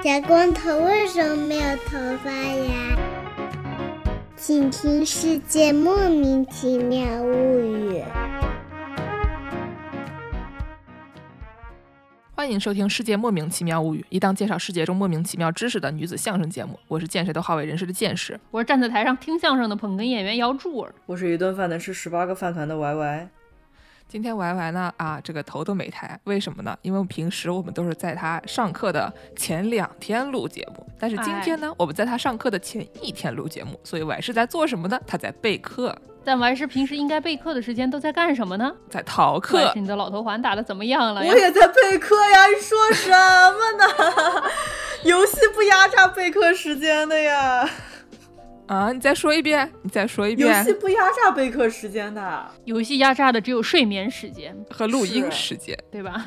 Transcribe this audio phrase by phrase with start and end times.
[0.00, 2.96] 小光头为什么没有头发呀？
[4.36, 7.98] 请听《世界莫名其妙物语》。
[12.32, 16.78] 欢迎收听《世界莫名其妙物语》，一档介绍世界中莫名其妙知识的女子相声节目。
[16.86, 18.38] 我是见谁都好为人师的见识。
[18.52, 20.94] 我是站在台上听相声的捧哏演员姚柱儿。
[21.06, 23.28] 我是一顿饭能吃十八个饭团的 Y Y。
[24.08, 26.74] 今天 Y Y 呢啊，这个头都没抬，为什么呢？
[26.80, 34.98] 因为平时我们都是在他上课的前两天录节目，但是今天呢，我们在他上课的前一天录节目，所以 Y 是在做什么呢？
[35.06, 35.94] 他在备课。
[36.24, 38.72] 但歪是平时应该备课的时间都在干什么呢？
[38.88, 39.70] 在逃课。
[39.74, 41.20] 你的老头环打的怎么样了？
[41.20, 42.46] 我也在备课呀！
[42.46, 44.50] 你说什么呢？
[45.04, 47.68] 游戏不压榨备课时间的呀。
[48.68, 48.92] 啊！
[48.92, 50.56] 你再说一遍，你再说一遍。
[50.56, 56.22] 游戏不压榨备课时间的，游戏压榨的只有睡眠时间和录音时间，对吧？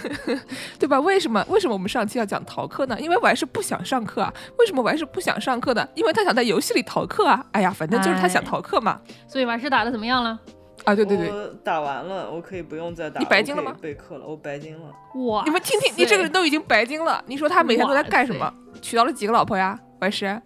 [0.78, 1.00] 对吧？
[1.00, 1.44] 为什么？
[1.48, 3.00] 为什么我们上期要讲逃课呢？
[3.00, 4.32] 因为我还是不想上课啊。
[4.58, 5.88] 为什么我还是不想上课呢？
[5.94, 7.44] 因为他想在游戏里逃课啊。
[7.52, 9.00] 哎呀，反正就是他想逃课嘛。
[9.26, 10.38] 所以完事打的怎么样了？
[10.84, 11.30] 啊，对对对，
[11.64, 13.18] 打完了，我可以不用再打。
[13.18, 13.74] 你白金了吗？
[13.80, 14.90] 备课了，我白金了。
[15.26, 15.42] 哇！
[15.46, 17.24] 你们听听，你这个人都已经白金了。
[17.26, 18.52] 你说他每天都在干什么？
[18.82, 19.78] 娶到了几个老婆呀？
[19.98, 20.38] 白石？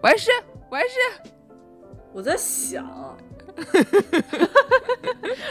[0.00, 0.30] 我还是，
[0.70, 0.98] 我还是，
[2.12, 2.86] 我在想，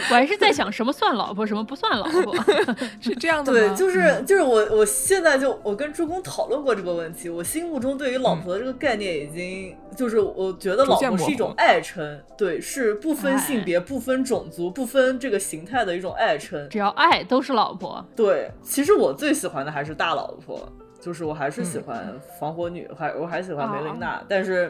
[0.09, 2.33] 我还是在想什么算老婆，什么不算老婆，
[3.01, 3.59] 是这样的吗？
[3.59, 18.05] 对，就是就是我，我现在就我跟朱工讨论过这个问题，我心目中对于老婆的这个概念已经就是我觉得老婆是一种爱称，对，是不分性别、不分种族、不分这个形态的一种爱称，只要爱都是老婆。
[18.15, 20.71] 对，其实我最喜欢的还是大老婆。
[21.07, 24.69] 就是我还是喜欢防火女，还我还喜欢梅琳娜，但是，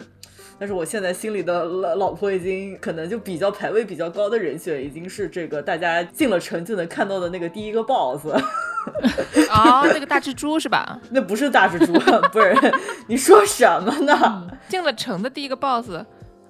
[0.60, 8.28] 但是我现在心里的老老婆已经可能就比较排位比较高的人选，已经是这个大家进了城就能看到的那个第一个 boss。
[9.50, 11.00] 哦，那个大蜘蛛是吧？
[11.10, 11.92] 那不是大蜘蛛，
[12.30, 12.56] 不是，
[13.10, 14.48] 你说什么呢？
[14.70, 15.90] 进了城的第一个 boss，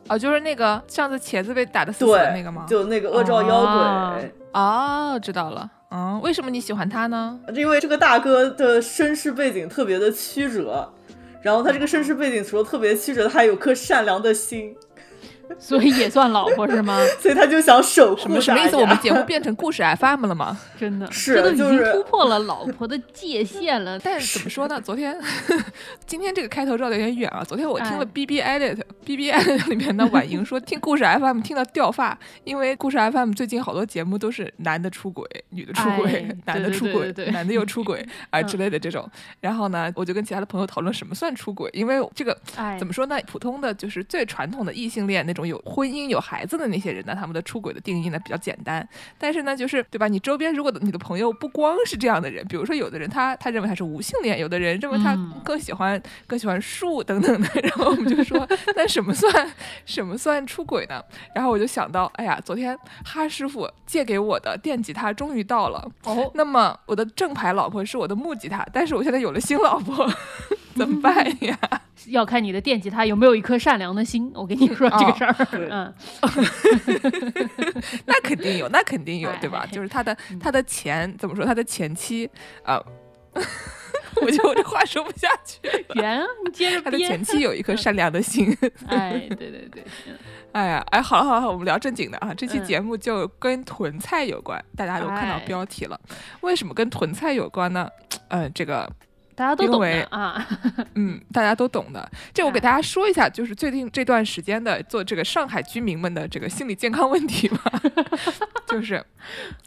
[0.09, 2.66] 哦，就是那个上次茄子被打的死的那个吗？
[2.68, 4.34] 就那个恶兆妖鬼。
[4.52, 5.72] 哦，知道了。
[5.90, 7.40] 啊，为什么你喜欢他呢？
[7.53, 10.92] 因为这个大哥的身世背景特别的曲折，
[11.42, 14.76] 然后他这个身世背景除了特别曲折，他还有颗善良的心。
[15.59, 17.00] 所以也算老婆是吗？
[17.19, 18.22] 所以他就想守护。
[18.22, 18.75] 什么什么意思？
[18.75, 20.59] 我们节目变成故事 FM 了吗？
[20.80, 23.97] 真的是，这都已经突破了老婆的界限了。
[24.00, 24.80] 但是怎么说呢？
[24.81, 25.18] 昨天，
[26.06, 27.44] 今天这个开头绕的有点远啊。
[27.44, 39.09] 昨天我听了 B B Edit，B B Edit 里面的婉莹说听故事 FM 听到掉发，因为故事 FM 最近好多节目都是男的出轨，女的出轨，男的出轨，男的又出轨啊之类的这种。
[39.40, 42.38] 然后呢，我就跟其他的朋友讨论什么算出轨，因为这个
[42.78, 43.18] 怎么说呢？
[43.28, 48.86] 普通的就是最传统的异性恋那种有婚姻有孩子的那些人呢，他们的出轨的定义呢比较简单。
[49.18, 50.09] 但是呢，就是对吧？
[50.09, 55.16] 你周边如果你的朋友不光是这样的人，比如说有的人他他认为他是无性恋，有的人认为他
[55.46, 57.47] 更喜欢更喜欢树等等的。
[57.62, 58.46] 然后我们就说，
[58.76, 59.50] 那什么算
[59.86, 61.02] 什么算出轨呢？
[61.34, 65.90] 然后我就想到，哎呀，昨天哈师傅借给我的电吉他终于到了。
[66.03, 70.09] 哦，那么我的正牌老婆是我的木吉他，但是我现在有了新老婆，
[70.78, 71.58] 怎么办呀？
[72.08, 74.32] 要看你的电吉他有没有一颗善良的心。
[74.34, 75.36] 我跟你说这个事儿，
[75.70, 75.94] 嗯，
[78.06, 79.66] 那肯定有，那肯定有，对吧？
[79.72, 81.44] 就是他的他的前怎么说？
[81.44, 82.30] 他的前妻
[82.64, 82.82] 啊，
[84.22, 85.96] 我觉得我这话说不下去了。
[85.96, 88.56] 圆，你接着他的前妻有一颗善良的心。
[88.88, 89.84] 哎，对对对，
[90.54, 92.34] 哎呀，哎，好了好了，我们聊正经的啊。
[92.34, 96.00] 这期节目就跟囤菜有关，大家都看到标题了。
[96.42, 97.90] 为什么跟囤菜有关呢？
[98.30, 98.90] 嗯，这个。
[99.38, 100.48] 大家都懂的啊，
[100.96, 102.12] 嗯，大家都懂的。
[102.34, 107.72] 这我给大家说一下，就是最近这段时间的做这个上海居民们的这个心理健康问题吧。
[108.68, 109.02] 就是，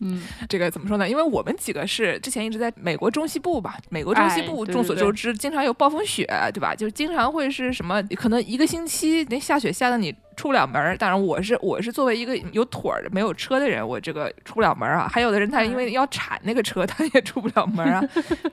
[0.01, 1.09] 嗯，这个怎么说呢？
[1.09, 6.75] 因为我们几个是之前一直在美国中西部吧，美国中西部众所周知，经常有暴风雪，对吧？
[6.75, 10.13] 就是经常会是什么，可能一个星期那下雪下的你。
[10.41, 15.07] 出不了门儿，当然我是我是作为一个有腿儿没有车的人，我这个出不了门儿啊。
[15.07, 18.03] 还有的人他因为要铲那个车， 他也出不了门儿啊。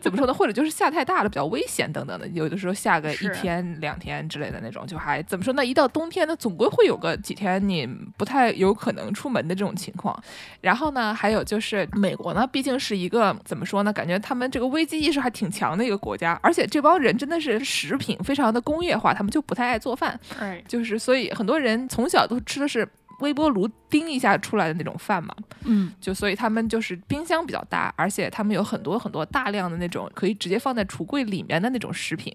[0.02, 0.34] 怎么说呢？
[0.34, 2.28] 或者就是下太大了，比较危险等等的。
[2.28, 5.66] 有的时候下个一天两天之类的那种，就还怎么说呢？
[5.66, 10.22] 一到冬天呢，总归会有个几天你不太有可能出门的这种情况。
[10.60, 13.94] 然后呢，还有就是美国呢，毕竟是一个怎么说呢？
[13.94, 20.20] 感觉他们这个危机意识还挺强的一个国家，而且这帮人真的是食品非常的工业化，他们就不太爱做饭。
[20.38, 21.77] 哎，就是所以很多人。
[21.90, 22.88] 从小都吃的是
[23.20, 25.36] 微波炉叮一下出来的那种饭嘛，
[25.66, 32.34] 嗯，就所以他们就是冰箱比较大，而且他们有很多很多大量的那种可以直接放在橱柜里面的那种食品。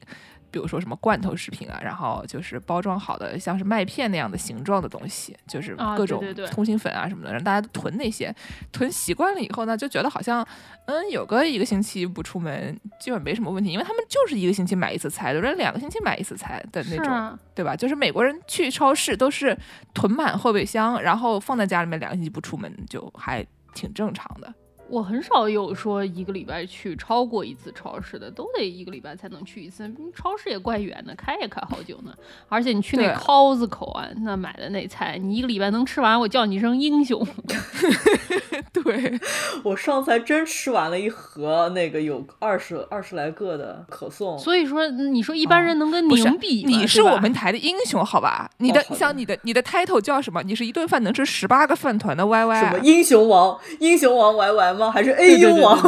[0.52, 6.22] 比如说什么罐头食品啊，然后就是包装好的像是麦片那样的形状的东西，就是啊各种
[6.52, 8.32] 通心粉啊什么的，让大家囤那些，
[8.70, 10.46] 囤习惯了以后呢，就觉得好像
[10.84, 17.06] 嗯有个一个星期不出门基本没什么问题，因为他们就是一个星期买一次菜，有人两个星期买一次菜的那种。
[17.06, 17.74] 啊，对吧？
[17.74, 19.56] 就是美国人去超市都是
[19.94, 24.52] 囤满后备箱，然后放在家里面两个星期不出门，就还挺正常的。
[24.92, 29.88] 我很少有说一个礼拜去超过一次超市的，都得一个礼拜才能去一次。
[29.88, 32.12] 嗯超市也怪远的，开也开好久呢。
[32.50, 37.26] 而且你去那对 Costco 啊，那买的那菜，你一个礼拜能吃完，我叫你一声英雄。
[38.70, 39.18] 对，
[39.64, 46.68] 我上次还真吃完了一盒那个有二十二十来个的可颂，所以说，你说一般人能跟您比吗？
[46.68, 48.50] 你是我们台的英雄，好吧？
[48.58, 50.42] 你的哦好的像你的你的 title 叫什么？
[50.42, 52.60] 你是一顿饭能吃十八个饭团的 YY 啊。
[52.60, 54.81] 什么英雄王、英雄王 YY 吗？
[54.90, 55.78] 还是 AU 王？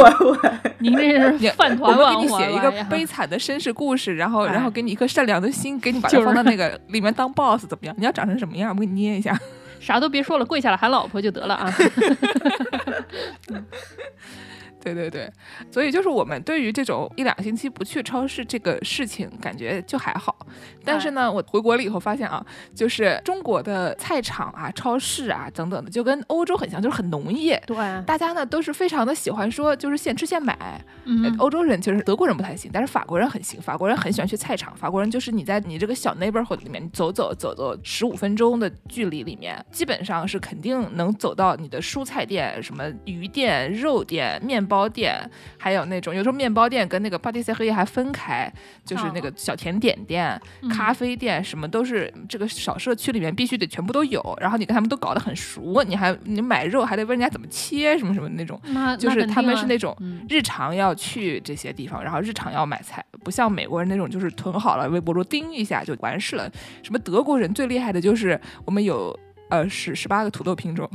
[0.78, 7.94] 您这 是饭团王给你写一个悲惨的身世故事，然后然后哎给你一颗善良的心，给你把它放到那个里面当 boss 怎么样？
[7.98, 8.70] 你要长成什么样？
[8.74, 9.38] 我给你捏一下。
[9.80, 11.70] 啥都别说了，跪下来喊老婆就得了啊！
[14.84, 15.32] 对对对，
[15.70, 20.36] 所以就是我们对于这种一两个星期不去超市这个事情，感觉就还好。
[20.84, 22.44] 但是呢，我回国了以后发现啊，
[22.74, 27.60] 就是中国的菜场啊、超市啊等等的，就跟欧洲很像，就是很农业。
[27.66, 30.54] 对，大家呢都是非常的喜欢说，就是现吃现买。
[30.54, 33.60] 呃嗯，欧洲人其实德国人不太行，但是法国人很行。
[33.62, 45.18] 法国人很喜欢去菜场，法国人就是你在你这个小 neighborhood 里面你走走走走十五分钟的距离里面，基本上是肯定能走到你的蔬菜店、什么鱼店、肉店、面包店，
[45.56, 48.52] 还有那种有时候面包店跟那个 patisserie 还分开，
[48.84, 54.20] 就是那个小甜点店、嗯咖啡店，什么都是这个小社区里面必须得全部都有。
[54.40, 58.60] 然后你跟他们都搞得很熟，你还你买肉还得问人家怎么切什么什么那种。
[58.68, 59.96] 那就是他们是那种，
[60.28, 66.50] 日常要去这些地方，然后日常要买菜，不像美国人那种就是囤好了微波炉叮一下就完事了。
[66.82, 69.14] 什么德国人最厉害的就是我们有。
[69.50, 70.88] 呃，十十八个土豆品种，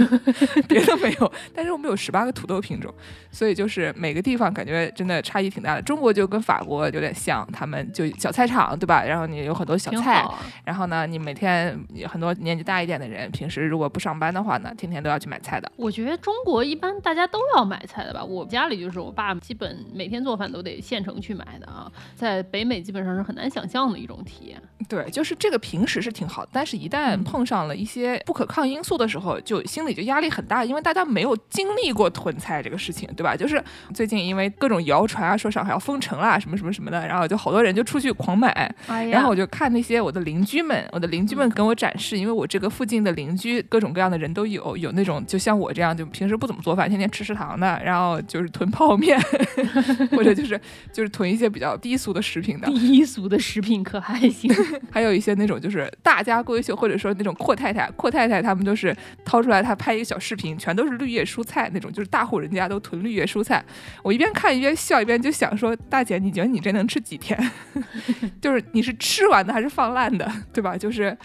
[0.66, 2.92] 别的没有，但是我们有十八个土豆品种，
[3.30, 5.82] 所以就是每个地方感觉真的差异挺大的。
[5.82, 9.04] 中国就跟法国有点像，他们就小菜场，对吧？
[9.04, 10.38] 然后你有很多小菜，啊。
[10.64, 11.78] 然后呢，你每天
[12.08, 15.70] 很多年纪大一点的人，平时如果不上班的话呢，天天都要去买菜的。
[15.76, 18.24] 我觉得中国一般大家都要买菜的吧。
[18.24, 24.60] 我家里就是我爸基本每天做饭都得现成去买的啊，在北美基本上是很难想象的一种体验。
[24.88, 33.34] 对，就是这个平时是挺好的，但是一旦嗯碰上了一些不可抗因素的时候，就心里就压力很大，因为大家没有经历过囤菜这个事情，对吧？
[33.34, 33.62] 就是
[33.92, 38.48] 最近因为各种谣传啊，说上海要封城啦，什么什么什么的，然后就好多人就出去狂买，
[38.86, 49.20] 哎，然后我就看那些我的邻居们，我的邻居们跟我展示，因为我这个附近的邻居各种各样的人都有，有那种就像我这样，就平时不怎么做饭，天天吃食堂的，然后就是囤泡面，
[50.12, 50.60] 或者就是
[50.92, 54.52] 就是囤一些比较低俗的食品的，低俗的食品可还行？
[54.92, 63.64] 还有一些那种就是大家闺秀，或者说那种阔太太，阔太太他们就是掏出来，他拍一个小视频，全都是绿叶蔬菜那种，就是大户人家都囤绿叶蔬菜。
[64.02, 67.38] 我一边看一边笑，一边就想说，大姐，你觉得你这能吃几天？
[68.40, 70.76] 就是你是吃完的还是放烂的，对吧？
[70.76, 71.16] 就是。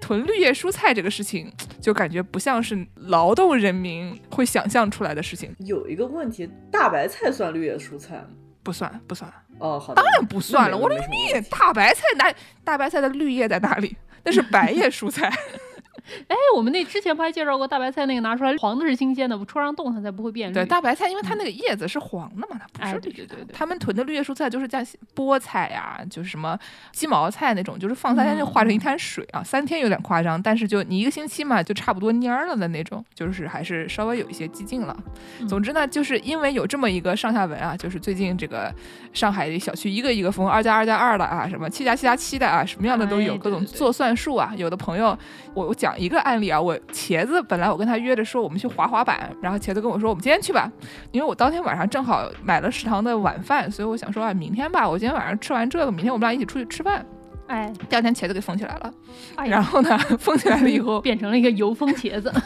[0.00, 1.48] 囤绿叶蔬菜这个事情，
[1.80, 8.24] 就感觉不像是劳动人民会想象出来的事情，有一个问题，大白菜算绿叶蔬菜吗？
[8.64, 10.76] 不算不算，哦，好的，当然不算了。
[10.76, 12.34] 我的那没什么问题大白菜哪
[12.64, 13.96] 大白菜的绿叶在哪里？
[14.24, 15.32] 那是白叶蔬菜。
[16.28, 20.54] 哎，我们那之前不还介绍过大白菜那个拿出来黄的是新鲜的，不戳上洞它才不会变绿。
[20.54, 23.16] 对，大白菜，因为它那个叶子是黄的嘛，它不哎是绿的。
[23.18, 24.84] 对对对对他们囤的绿叶蔬菜就是像
[25.14, 26.58] 菠菜呀，就是什么
[26.92, 29.42] 鸡毛菜那种，就是放三天就嗯化成一滩水啊。
[29.42, 34.96] 三天有点夸张，但是就你一个星期嘛，就差不多蔫了的那种，就是还是稍微有一些激进了。
[35.40, 38.72] 嗯总之呢，就是因为有这么一个上下文啊，就是最近这个
[39.12, 44.52] 上海的小区一个一个封，二加二加二的啊，什么七加七加七的啊，什么样的都有，哎对对对各种做算术啊。
[44.56, 45.16] 有的朋友，
[45.54, 50.70] 我我讲一个案例啊，我茄子本来我跟他约着说我们去滑滑板，然后茄子跟我说我们今天去吧，
[51.10, 57.04] 因为我当天晚上正好买了食堂的晚饭，所以我想说啊，明天吧，我今天晚上吃完这个，明天我们俩一起出去吃饭。
[57.48, 58.94] 哎，第二天茄子给封起来了，
[59.36, 62.32] 哎，然后呢，封起来了以后，变成了一个油封茄子。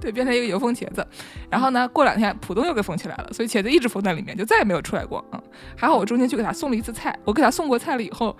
[0.00, 1.06] 对，变成一个油封茄子。
[1.48, 5.24] 然后呢，过两天浦东又给封起来了，所以茄子一直封在里面，就再也没有出来过。
[5.32, 5.40] 嗯，
[5.76, 8.36] 还好我中间去给他送了一次菜，我给他送过菜了以后，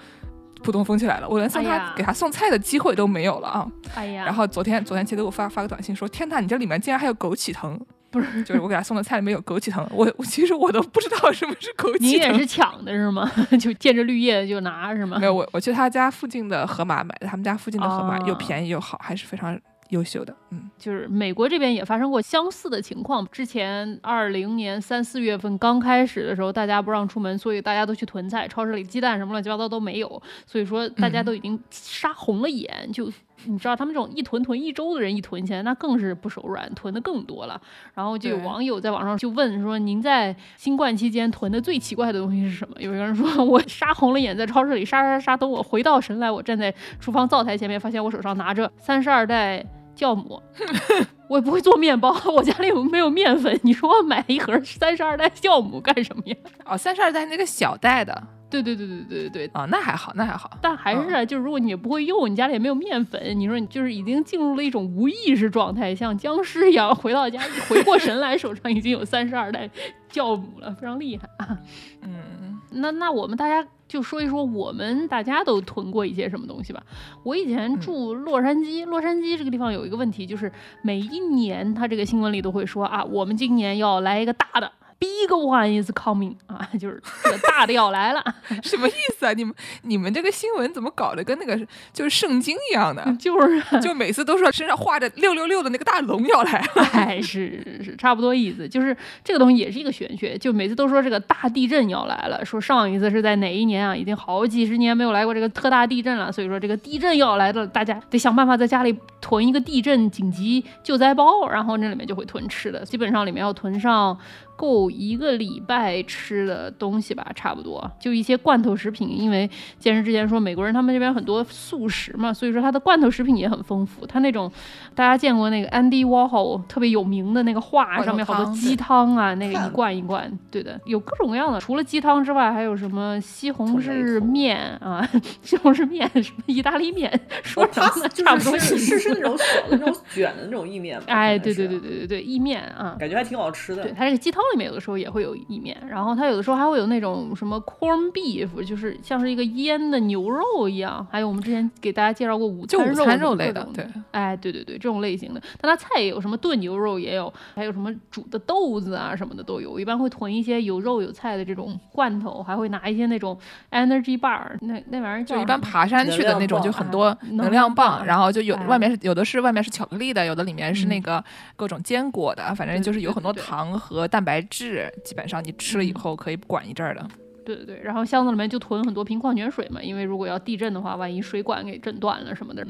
[0.63, 3.67] 浦东封起来了，我连送他、哎给他送菜的机会都没有了啊。
[3.95, 7.79] 哎呀，然后昨天昨天杰哥给我发发个短信说：“天呐，你这里面竟然还有枸杞藤！”
[8.11, 12.45] 不是，就是我给他送的菜里面有枸杞藤，我我其实我都不知道什么是枸杞藤你也是。
[12.45, 13.31] 抢的是吗？
[13.61, 15.17] 就见着绿叶就拿是吗？
[15.21, 19.57] 没有，我我去他家附近的河马买的，他们家附近的河马哦又便宜又好，还是非常
[19.91, 20.35] 优秀的。
[20.51, 23.27] 嗯，就是美国这边也发生过相似的情况。
[23.31, 33.11] 之前二零年三四月份刚开始的时候，大家不让出门，所以大家都去囤菜，超市里鸡蛋什么乱七八糟都没有，所以说大家都已经杀红了眼，就。
[33.47, 37.59] 你知道他们这种一囤囤一周的人一囤起来，那更是不手软，囤的更多了。
[37.95, 46.71] 然后就有网友在网上就问说：“您在新冠期间囤的最奇怪的东西是什么？”有一个人说：“我杀红了眼，在超市里杀杀杀，等我回到神来，我站在
[47.01, 49.65] 厨房灶台前面，发现我手上拿着三十二袋
[49.97, 50.43] 酵母，
[51.29, 53.59] 我也不会做面包，我家里有没有面粉？
[53.63, 56.37] 你说我买一盒三十二袋酵母干什么呀？
[56.65, 69.71] 哦，三十二袋那个小袋的。”对对对对对对对啊，那还好，那还好，但还是就是如果你也不会用，你家里也没有面粉，你说你就是已经进入了一种无意识状态，像僵尸一样回到家，回过神来，手上已经有三十二袋
[70.11, 71.57] 酵母了，非常厉害啊。
[72.03, 76.83] 嗯，那那我们大家就说一说，我们大家都囤过一些什么东西吧。
[77.23, 80.51] 我以前住洛杉矶，洛杉矶这个地方有一个问题，就是
[80.83, 84.71] 每一年他这个新闻里都会说啊，我们今年要来一个大的。
[85.01, 88.23] Big one is coming 啊，就是这个大的要来了，
[88.63, 89.33] 什么意思啊？
[89.33, 91.59] 你们你们这个新闻怎么搞得跟那个
[91.91, 93.03] 就是圣经一样的？
[93.19, 98.69] 就是就每次都说身上画着六六六的那个大龙要来了， 哎，是是是，差不多意思。
[98.69, 103.97] 就是这个东西也是一个玄学，就每次都说这个大地震要来了，说上一次是在哪一年啊？
[103.97, 114.15] 已经好几十年没有来过这个特大地震了，所以说这个地震要来了，大家得想办法在家里囤一个地震紧急救灾包，然后那里面就会囤吃的，基本上里面要囤上。
[114.61, 119.09] 够一个礼拜吃的东西吧，差不多就一些罐头食品。
[119.19, 119.49] 因为
[119.79, 124.07] 健身之前说美国人他们这边很多素食嘛，所以说他的罐头食品也很丰富。
[124.07, 124.53] 他那种
[124.95, 131.59] 大家见过那个 Andy Warhol 特别有名的那个画，上面好多鸡汤啊，那个一罐一罐，对的，有各种各样的。
[131.59, 135.09] 除了鸡汤之外，还有什么西红柿面啊，
[135.41, 137.11] 西红柿面，什么意大利面，
[137.43, 141.01] 说什么 差不多是是是那种小的那种卷的那种意面。
[141.07, 143.85] 哎，对对对对对对，意面啊，感觉还挺好吃的。
[143.85, 144.43] 对，它这个鸡汤。
[144.53, 151.07] 里面有的时候也会有意面，然后它有的时候还会有那种什么 corn beef，就是像是一个腌的牛肉一样。
[151.11, 155.41] 还有我们之前给大家介绍过午餐肉，午餐肉类的，对，哎，对对对，这种类型的。
[155.61, 159.79] 但它菜也有什么炖牛肉也有，还有什么煮的豆子啊什么的都有。
[159.79, 163.39] 一般会囤一些有肉有菜的这种罐头，还会拿一些那种
[163.71, 171.23] energy bar，那那玩意儿就一般爬山去的那种，就很多能量棒，然后就有外面是有的是外面是巧克力的，有的里面是那个
[171.57, 174.40] 各种坚果的，反正就是有很多糖和蛋白。
[174.43, 177.09] 质基本上你吃了以后可以管一阵儿的。
[177.57, 182.67] 对对对，然后箱子里面就囤很多瓶矿泉水嘛，因为如果要地震的话，万一水管给震断了什么的。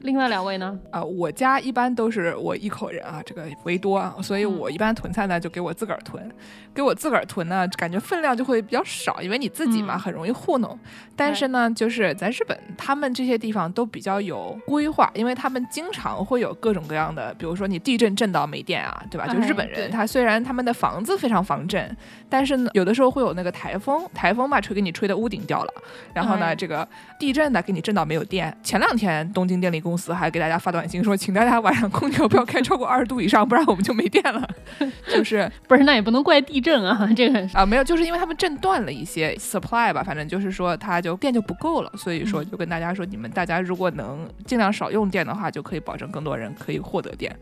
[0.00, 0.78] 另外两位呢？
[0.90, 6.30] 啊，我家一般都是我一口人啊，这个为多啊，所以我一般囤菜呢就给我自个儿囤，
[6.74, 10.78] 给我自个儿囤呢，感觉分量就会比较少，因为你自己嘛很容易糊弄。
[11.16, 19.26] 但是呢，就是在日本，他们这些地方都比较有规划，因为他们经常会有各种各样的，比如说你地震震到没电啊，对吧？
[19.26, 21.96] 就日本人，他虽然他们的房子非常防震，
[22.28, 24.06] 但是呢，有的时候会有那个台风。
[24.14, 25.72] 台风嘛，吹给你吹的屋顶掉了，
[26.14, 26.86] 然后呢，这个
[27.18, 28.56] 地震呢，给你震到没有电。
[28.62, 34.48] 前两天东京电力公司还给大家发短信说，请大家晚上空调不要开超过二十度以上，不然我们就没电了。
[35.08, 47.34] 就是不是那也不能怪地震啊，这个啊没有，就是因为他们震断了一些 supply 吧，反正就是说它就电就不够了，所以说就跟大家说，你们大家如果能尽量少用电的话，就可以保证更多人可以获得电，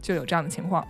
[0.00, 0.86] 就有这样的情况。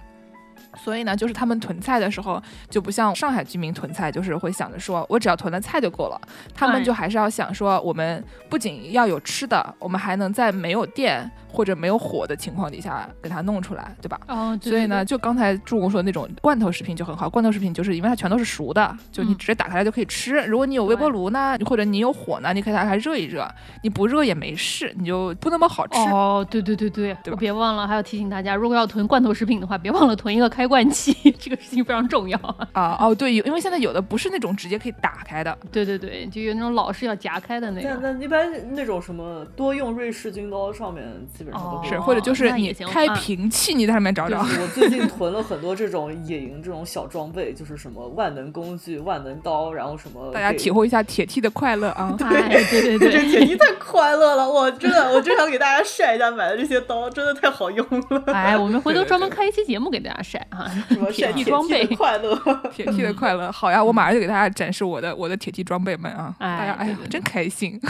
[0.76, 6.20] 所以呢，就是他们囤菜的时候，就不像上海居民囤菜，就是会想着说，我只要囤了菜就够了。
[6.54, 11.30] 他们就还是要想说，我们不仅要有吃的，我们还能在没有电。
[11.56, 14.20] 或者没有火的情况底下给它弄出来，对吧？
[14.28, 17.30] 哦，所以呢，就刚才助攻说的那种罐头食品就很好。
[17.30, 20.44] 罐头食品就是因为它全都是熟的，就你直接打开来就可以吃。
[20.44, 23.48] 如果你有微波炉呢，或者你有火呢，你可以打开热一热。
[23.82, 25.98] 你不热也没事，你就不那么好吃。
[26.10, 32.38] 哦，对对对对，对别忘了还要提醒大家，如果要囤罐头食品的话，别忘了囤一个开罐器， 这个事情非常重要
[32.72, 32.98] 啊。
[33.00, 35.56] 哦，对，因为现在有的不是那种直接可以打开的。
[35.72, 37.98] 对对对，就有那种老是要夹开的那种。
[38.02, 42.20] 那那一般那种什么多用瑞士军刀上面基本上都是或者。
[42.26, 44.40] 就是你开瓶器，你在上面找找。
[44.40, 50.32] 我最近囤了很多这种 野营这种小装备，就是什么万能工具、万能刀，然后什么。
[50.32, 52.12] 大家体会一下铁 T 的快乐啊！
[52.18, 52.26] 对
[52.64, 58.24] 对对对，这 铁 T 太快乐了，我真的，我就想给大家晒一下买的这些刀，真的太好用了。
[58.32, 60.68] 哎，我们回头专门开一期节目给大家晒哈，
[61.12, 62.34] 铁 T 装备快乐，
[62.72, 63.52] 铁 T 的快乐。
[63.52, 66.34] 好呀，我马上就给大家展示我的我的铁 T 装备们啊！
[66.40, 67.80] 大家哎呀，真开心。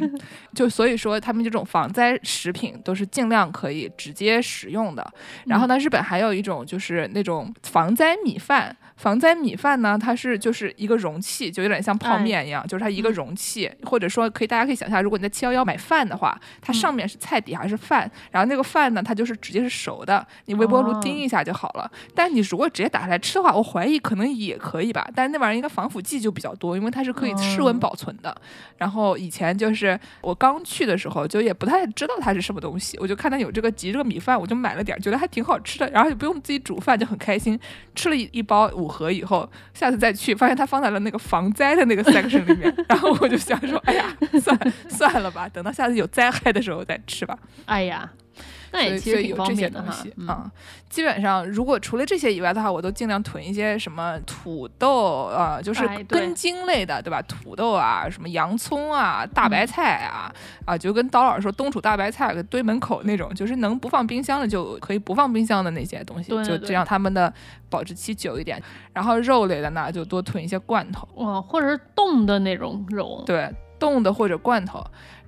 [0.54, 5.12] 就所以说，他们这种防灾食品都是尽量可以直接食用的。
[5.46, 8.76] 然后呢，日本还有一种就是那种防灾米饭。
[9.02, 21.90] 防灾米饭呢，它是就是一个容器，就有点像泡面一样，就是它一个容器，或者说可以大家可以想象，如果你在七幺幺买饭的话，它上面是菜，底下是饭，然后那个饭呢，它就是直接是熟的，你微波炉叮一下就好了。
[22.14, 28.32] 但你如果直接打开来吃的话，我怀疑可能也可以吧，但是那玩意儿应该防腐剂就比较多，因为它是可以室温保存的。
[28.78, 37.58] 然后以前就是我刚去的时候，就也不太知道它是什么东西，我就看它有这个即热米饭，我就买了点，觉得还挺好吃的，然后也不用自己煮饭，就很开心，
[37.96, 38.91] 吃了一一包五。
[38.92, 44.56] 盒以后，下次再去，发现它放在了那个防灾的那个 section 里面， 然后我就想说，哎呀，算
[44.88, 47.36] 算了吧，等到下次有灾害的时候再吃吧。
[47.64, 48.08] 哎呀。
[48.72, 50.50] 那也其实有这些东西啊，
[50.88, 57.20] 基本上如果除了这些以外的话，我都尽量囤一些什么土豆啊，就是根茎类的，对吧？
[57.22, 60.32] 土豆啊，什么洋葱啊，大白菜啊，
[60.64, 67.32] 啊，就跟刀老师说，冬储大白菜堆门口那种，就是能不放冰箱的就可以不放冰箱的那些东西，就这样他们的
[67.68, 68.62] 保质期久一点。
[68.94, 74.82] 然后肉类的呢，就多囤一些罐头，哇，或者是冻的那种肉，对，冻的或者罐头。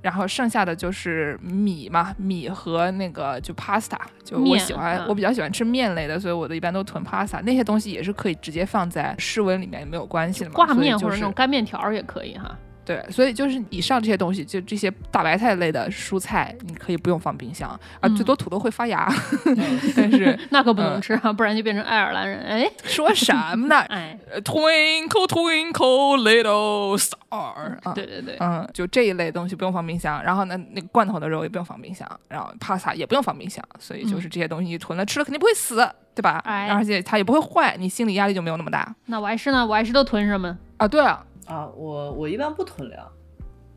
[0.04, 12.54] 然后剩下的就是米嘛，米和那个就 pasta，就我喜欢，我比较喜欢吃面类的，所以我的一般都囤 pasta，那些东西也是可以直接放在室温里面也没有关系的嘛，挂面或者那种干面条也可以哈。
[12.84, 17.68] 对，所以就是以上这些东西，就这些大白菜类的蔬菜，你可以不用放冰箱
[18.00, 19.10] 啊，最多土豆会发芽，
[19.96, 22.40] 但是 那可不能吃啊，不然就变成爱尔兰人。
[22.40, 23.76] 哎， 说什么呢？
[23.88, 35.76] 哎，Twinkle Twinkle Little Star，对对对，嗯，就这一类东西不用放冰箱，然后呢，那个罐头的肉也不用放冰箱，然后 pasta 也不用放冰箱，所以就是这些东西你囤了吃了肯定不会死，
[36.14, 36.42] 对吧？
[36.44, 38.94] 哎，而且它也不会坏，你心理压力就没有那么大。
[39.06, 40.86] 那我还是呢，我还是都囤什么啊？
[40.86, 41.24] 对啊。
[41.46, 43.10] 啊，我我一般不囤粮。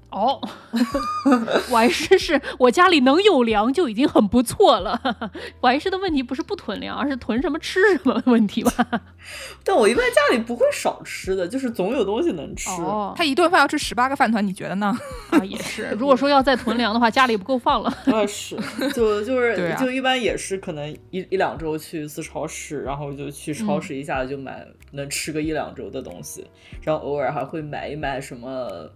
[0.09, 0.39] 哦，
[1.69, 4.99] 我还是是我家里能有粮就已经很不错了。
[5.59, 8.71] 我还是的问题不是不囤粮，而是囤什么吃什么问题吧。
[9.65, 12.69] 但我一般家里不会少吃的，就是总有东西能吃。
[12.81, 14.97] 哦他一顿饭要吃十八个饭团，你觉得呢？
[15.31, 15.93] 啊，也是。
[15.99, 17.89] 如果说要再囤粮的话，家里不够放了。
[18.05, 18.55] 啊，是，
[18.95, 26.47] 就就是就一般也是可能一一两周去一次超市，然后就去超市一下子就买能吃个一两周的东西，
[26.81, 28.89] 然后偶尔还会买一买什么。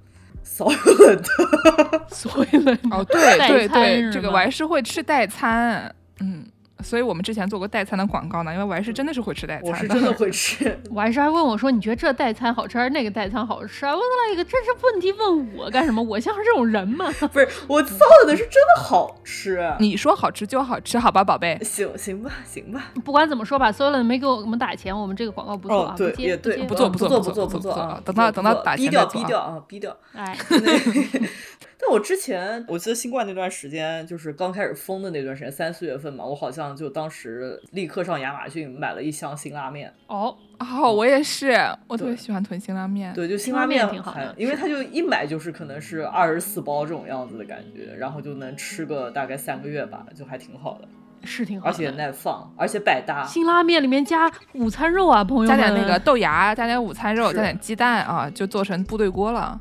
[0.44, 1.24] 所有的，
[2.10, 6.46] 所有人哦，对对对，这个我还是会吃代餐，嗯。
[6.84, 10.80] 所以我们之前做过代餐的广告呢，因为我还是真的是会吃代餐，我是真的会吃。
[10.92, 13.92] 我还是还问我说，你觉得这代餐好吃还是那个代餐好吃啊？
[13.92, 16.02] 我了一个，这是问题问我干什么？
[16.02, 17.12] 我像是这种人吗？
[17.32, 19.74] 不是，我造的是真的好吃。
[19.80, 21.58] 你说好吃就好吃，好吧，宝贝。
[21.64, 22.92] 行行吧，行吧。
[23.04, 28.02] 不管怎么说吧，所有人没给我们打钱，我们这个广告不做啊，不接，不不做，不做，不做，不做啊。
[28.04, 29.98] 等到等到打钱逼掉，逼掉啊，逼掉。
[30.14, 30.38] 哎。
[31.82, 39.92] 但我之前，我记得新冠那段时间，就是刚开始封的那段时间，三四月份嘛，我好像就当时立刻上亚马逊买了一箱辛拉面。
[40.08, 41.54] 哦哦，我也是，
[41.88, 43.12] 我特别喜欢囤辛拉面。
[43.14, 50.88] 对，就辛拉面挺好的，因为它就一买就是可能是二十四包这种样子的感觉，然后就能吃个大概三个月吧，就还挺好的。
[51.24, 53.24] 是挺好，而且耐放，而且百搭。
[53.26, 59.60] 辛拉面里面加午餐肉啊，朋友们，加点那个豆芽，加点午餐肉，加点鸡蛋啊，就做成部队锅了。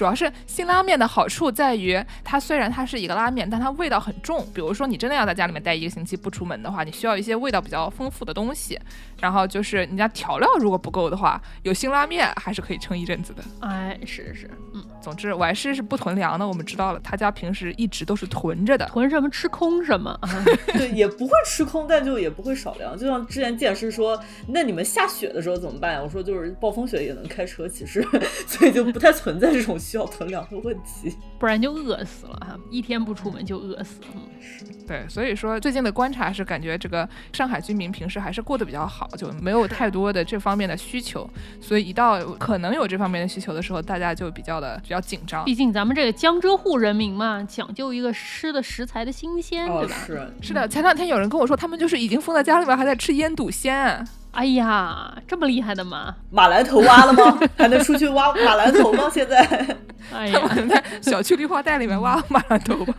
[0.00, 4.42] 主要是辛拉面的好处在于，它虽然它是一个拉面，但它味道很重。
[4.54, 8.80] 比如说你真的要在家里面待一个星期不出门的话，你需要一些味道比较丰富的东西。
[9.20, 13.44] 然后就是你家调料如果不够的话，有辛拉面还是可以撑一阵子的。
[13.60, 16.46] 哎，是是是，嗯，总之我还是是不囤粮的。
[16.46, 20.16] 我们知道了，他家平时一直都是囤着的，囤什么吃空什么。
[20.74, 22.96] 对，也不会吃空，但就也不会少粮。
[22.96, 26.00] 就像之前剑师说，那你们下雪的时候怎么办呀？
[26.00, 28.06] 我说就是暴风雪也能开车，其实
[28.46, 29.78] 所以就不太存在这种。
[29.80, 32.58] 需要囤粮的问题，不然就饿死了哈！
[32.70, 34.08] 一天不出门就饿死了。
[34.86, 41.28] 对，所以说最近的观察是，感觉这个上海居民平时还是过得比较好，就没有太多的这方面的需求。
[41.60, 45.44] 所以一到可能有这方面的需求的时候，大家就比较的比较紧张。
[45.44, 49.94] 毕竟咱们这个江浙沪人民嘛，讲究一个吃的食材的新鲜，对吧？
[50.06, 50.68] 是是的。
[50.68, 54.06] 前两天有人跟我说，他们就是已经封在家里面，还在吃腌笃鲜。
[54.32, 56.14] 哎呀，这么厉害的吗？
[56.30, 57.38] 马兰头挖了吗？
[57.58, 59.10] 还能出去挖马兰头吗？
[59.12, 59.76] 现在？
[60.12, 62.94] 哎呀，可能在小区绿化带里面挖马兰头吧，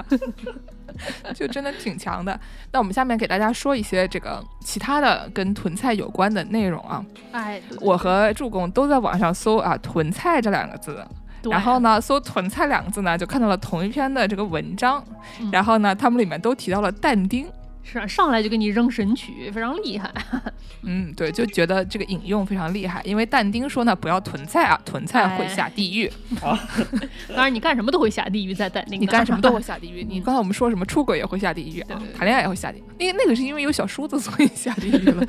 [1.34, 2.38] 就真的挺强的。
[2.72, 7.04] 那我们下面给大家说一些这个其他的跟囤菜有关的内容啊。
[7.32, 11.04] 哎，我和助攻都在网上搜啊“囤菜”这两个字，
[11.50, 15.04] 然后呢，搜“囤菜”两个字呢，就看到了同一篇的这个文章，
[15.52, 17.48] 然后呢，他们里面都提到了但丁。
[17.84, 20.12] 是啊，上来就给你扔神曲，非常厉害。
[20.84, 26.08] 嗯，对，就觉得这个引用非常厉害，因为但丁说呢，不要囤菜啊，囤菜会下地狱。
[26.42, 26.58] 啊，
[27.30, 30.04] 当然，你干什么都会下地狱，在但丁你干什么都会下地狱。
[30.04, 32.84] 你刚才我们说什么出轨也会下地狱，对对对谈恋爱也会下地狱。
[32.98, 35.28] 那那个是因为有小叔子所以下地狱了，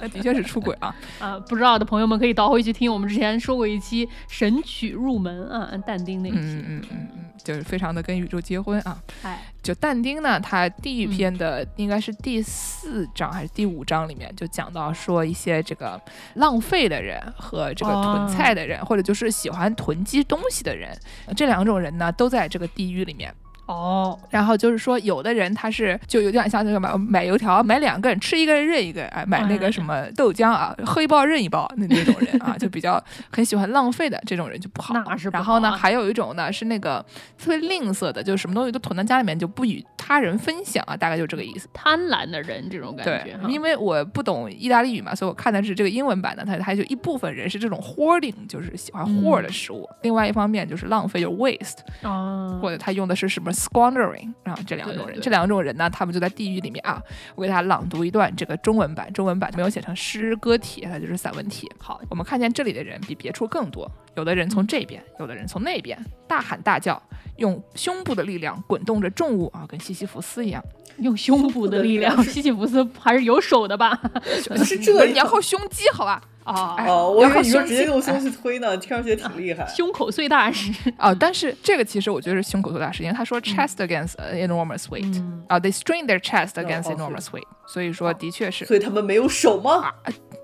[0.00, 0.94] 那的确是出轨啊。
[1.18, 6.64] 啊，不知道的朋友们可以倒回去听我们之前说过一期神曲入门啊，但丁那一嗯期。
[6.66, 9.02] 嗯嗯嗯，就是非常的跟宇宙结婚啊。
[9.22, 16.00] 哎，就但丁呢，他地狱嗯篇的应该是第四章还是第五章里面就讲到说一些这个
[16.34, 20.96] 浪费的人和这个囤哦菜的人，或者就是喜欢囤积东西的人，
[21.36, 23.34] 这两种人呢都在这个地狱里面。
[23.66, 34.94] 哦，然后就是说，有的人他是就有点像那个买买油条，买两个人吃一个人认一个，哎，买那个什么豆浆啊，喝一包认一包那那种人啊， 就比较很喜欢浪费的这种人就不好。
[34.94, 37.04] 那是不然后呢，还有一种呢是那个
[37.38, 41.68] 特别吝啬的，就是什么东西都囤在家里面，就不与他人分享啊，大概就这个意思。
[41.74, 57.02] 贪婪的人这种感觉对，，因为我不懂意大利语嘛，所以我看的是这个英文版的，它它就一部分人是这种 hoarding，就是喜欢 hoard 的食物；另外一方面就是浪费，就 waste，啊，或者他用的是什么 squandering 啊，这两种人，这两种人呢，他们就在地狱里面啊。
[57.34, 61.66] 我给大家朗读一段这个中文版，中文版没有写成诗歌体，它就是散文体。
[61.78, 67.00] 好，我们看见这里的人比别处更多，有的人从这边，有的人从那边，大喊大叫，
[67.36, 70.62] 用胸部的力量滚动着重物啊，跟西西弗斯一样。
[70.98, 74.00] 用胸部的力量，西西弗斯还是有手的吧？
[74.64, 76.22] 是这你要靠胸肌，好吧？
[76.44, 79.66] 啊，哎哦，我靠为你说直接用胸去推呢，听上去也挺厉害。
[79.66, 80.72] 胸口碎大石。
[80.98, 86.96] 哦，但是这个其实我觉得是胸口碎大石，因为他说 chest against enormous weight 嗯啊、t h e y strain their chest 哦 against 哦
[86.96, 88.64] enormous weight，所以说的确是。
[88.64, 89.92] 所以他们没有手吗？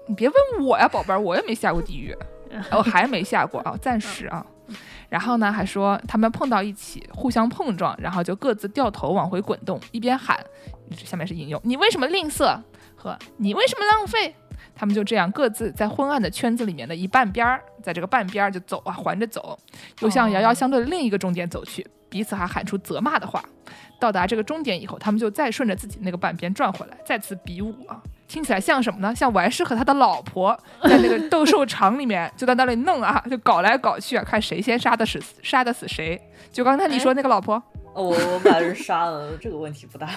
[0.07, 2.15] 你别问我呀，宝贝儿，我也没下过地狱，
[2.71, 4.45] 我还没下过啊，暂时啊。
[5.09, 10.39] 然后呢，还说他们碰到一起，互相碰撞，然后就各自掉头往回滚动，一边喊，
[10.97, 12.59] 下面是引用：“你为什么吝啬？”
[12.97, 14.35] 和“你为什么浪费？”
[14.75, 19.59] 他们就这样各自在昏暗的圈子里面的一半边儿，在这个半边儿就走啊，环着走，
[20.01, 23.45] 又向遥遥相对的另一个终点走去，彼此还喊出责骂的话。
[24.01, 28.03] 到达这个终点以后，他们就再顺着自己那个半边转回来，再次比武啊。
[28.33, 29.15] 听起来像什么呢？
[29.15, 36.19] 像完事和他的老婆 在那个斗兽场里面就在那里弄啊，就搞来搞去啊，看谁先杀的死杀的死谁。
[36.51, 37.57] 就刚才你说那个老婆，
[37.95, 40.09] 哦，我我把人杀了， 这个问题不大。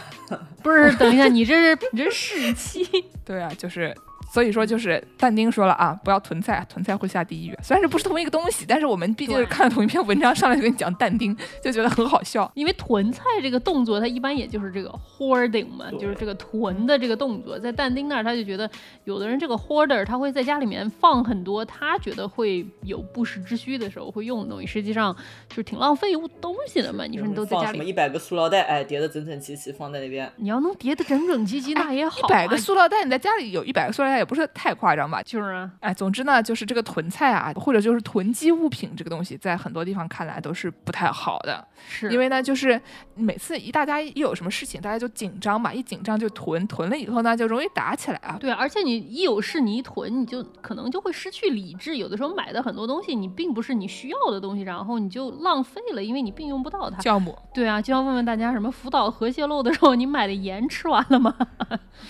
[0.64, 2.88] 不是，等一下，你这是你这是士气。
[3.26, 3.94] 对啊，就是
[4.34, 7.58] 所以说就是但丁说了啊，不要囤菜，囤菜会下地狱。
[7.64, 12.52] 虽然是不是同一个东西，但是我们毕竟是看了同一篇文章，上来就跟你讲但丁，就觉得很好笑。
[12.56, 17.58] 因为囤菜这个动作，它一般也就是这个 hoarding 嘛，就是这个囤的这个动作。
[17.58, 18.70] 在但丁那儿，他就觉得
[19.06, 25.16] 有的人这个 hoarder 他会在家里面放很多他觉得会有不时之需的时候会用的东西，实际上
[25.48, 26.12] 就是挺浪费
[26.42, 27.06] 东西的嘛。
[27.06, 30.30] 你说你都在家里，放什么一百个塑料袋，哎，叠的整整齐齐放在那边。
[30.38, 32.28] 你要能叠得整整齐齐，那也好、啊。
[32.28, 35.22] 一百个塑料袋，你在家里有一百个塑料袋，也不是太夸张吧？
[35.24, 42.80] 就是啊，哎，总之呢，就是这个囤菜啊，或者就是囤积物品这个东西，在很多地方看来都是不太好的，是因为呢，就是
[43.16, 48.38] 每次一大家一有什么事情，大家就紧张嘛，一紧张就囤，囤了以后呢，就容易打起来啊。
[48.40, 51.98] 对，而且你一有事你一囤，你就可能就会失去理智。
[51.98, 57.02] 有的时候买的很多东西，你并不是你需要的东西，然后你就浪费了，因为你并用不到它。
[57.02, 61.36] 酵母，对啊，就像问问大家，什么福岛核泄漏的时候，你买的盐吃完了吗？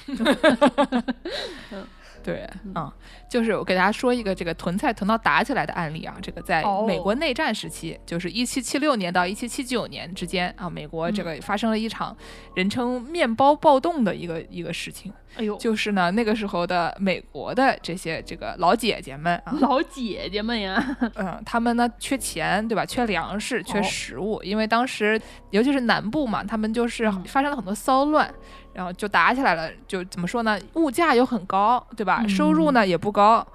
[2.26, 2.92] 对，嗯、
[3.30, 12.18] 就是我给大家说一个这个囤菜囤到打起来的案例啊，这个在哦美国内战时期，就是一七七六年到一七七九年之间啊，美国这个发生了一场
[12.56, 15.14] 人称“面包暴动”的一个一个事情。
[15.38, 22.86] 哎呦，就是呢，那个时候的美国的这些这个老姐姐们啊，老姐姐们呀，嗯，他们呢缺钱，对吧？
[22.86, 28.34] 缺粮食，缺哦食物，因为当时尤其是南部嘛，他们就是嗯发生了很多骚乱，
[28.76, 29.72] 然后就打起来了。
[29.88, 30.60] 就怎么说呢？
[30.76, 32.24] 物价又很高，对吧？
[32.28, 33.48] 收入呢也不高，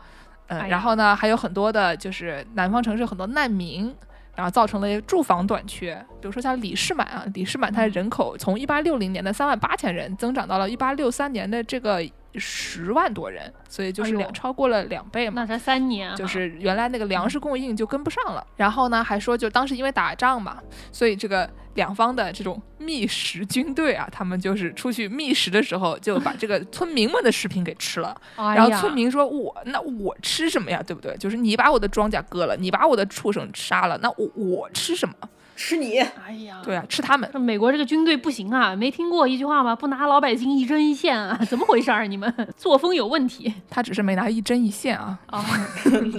[0.49, 3.95] 嗯，哎然后呢还有很多的就是南方城市很多难民。
[4.37, 12.03] 然后造成了住房短缺，比如说像李士满啊，李士满他的人口从一八六零年的三万八千人增长到了一八六三年的这个
[12.35, 15.43] 十万多人，所以就是两、超过了两倍嘛。
[15.43, 18.47] 那才三年啊，就是原来那个粮食供应就跟不上了。
[18.57, 20.59] 然后呢，还说就当时因为打仗嘛，
[20.93, 28.17] 所以这个两方的这种觅食军队啊，他们就是出去觅食的时候，就把这个村民们的食品给吃了。
[28.37, 30.83] 哎然后村民说：“我那我吃什么呀？
[30.87, 31.17] 对不对？
[31.17, 35.15] 就是你把我的庄稼割了，你把我的畜生杀了，那我我吃什么？
[35.61, 37.29] 吃你，哎呀，对啊，吃他们。
[37.31, 39.77] 这美国这个军队不行啊，没听过一句话吗？
[39.77, 42.07] 不拿老百姓一针一线啊，怎么回事儿？
[42.07, 45.45] 你们 作风有问题他只是没拿一针一线啊。”啊！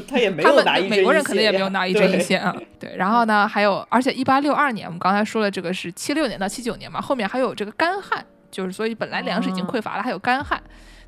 [0.07, 2.55] 他也没有拿一针美国人一可能也没有拿一针一线啊。
[2.79, 8.23] 对，然后呢，还有，而且一八六二年，我们刚才说了，这个是七六年到七九年嘛，后面还有这个干旱。
[8.51, 10.61] 就是所以本来粮食已经匮乏了，还有干旱。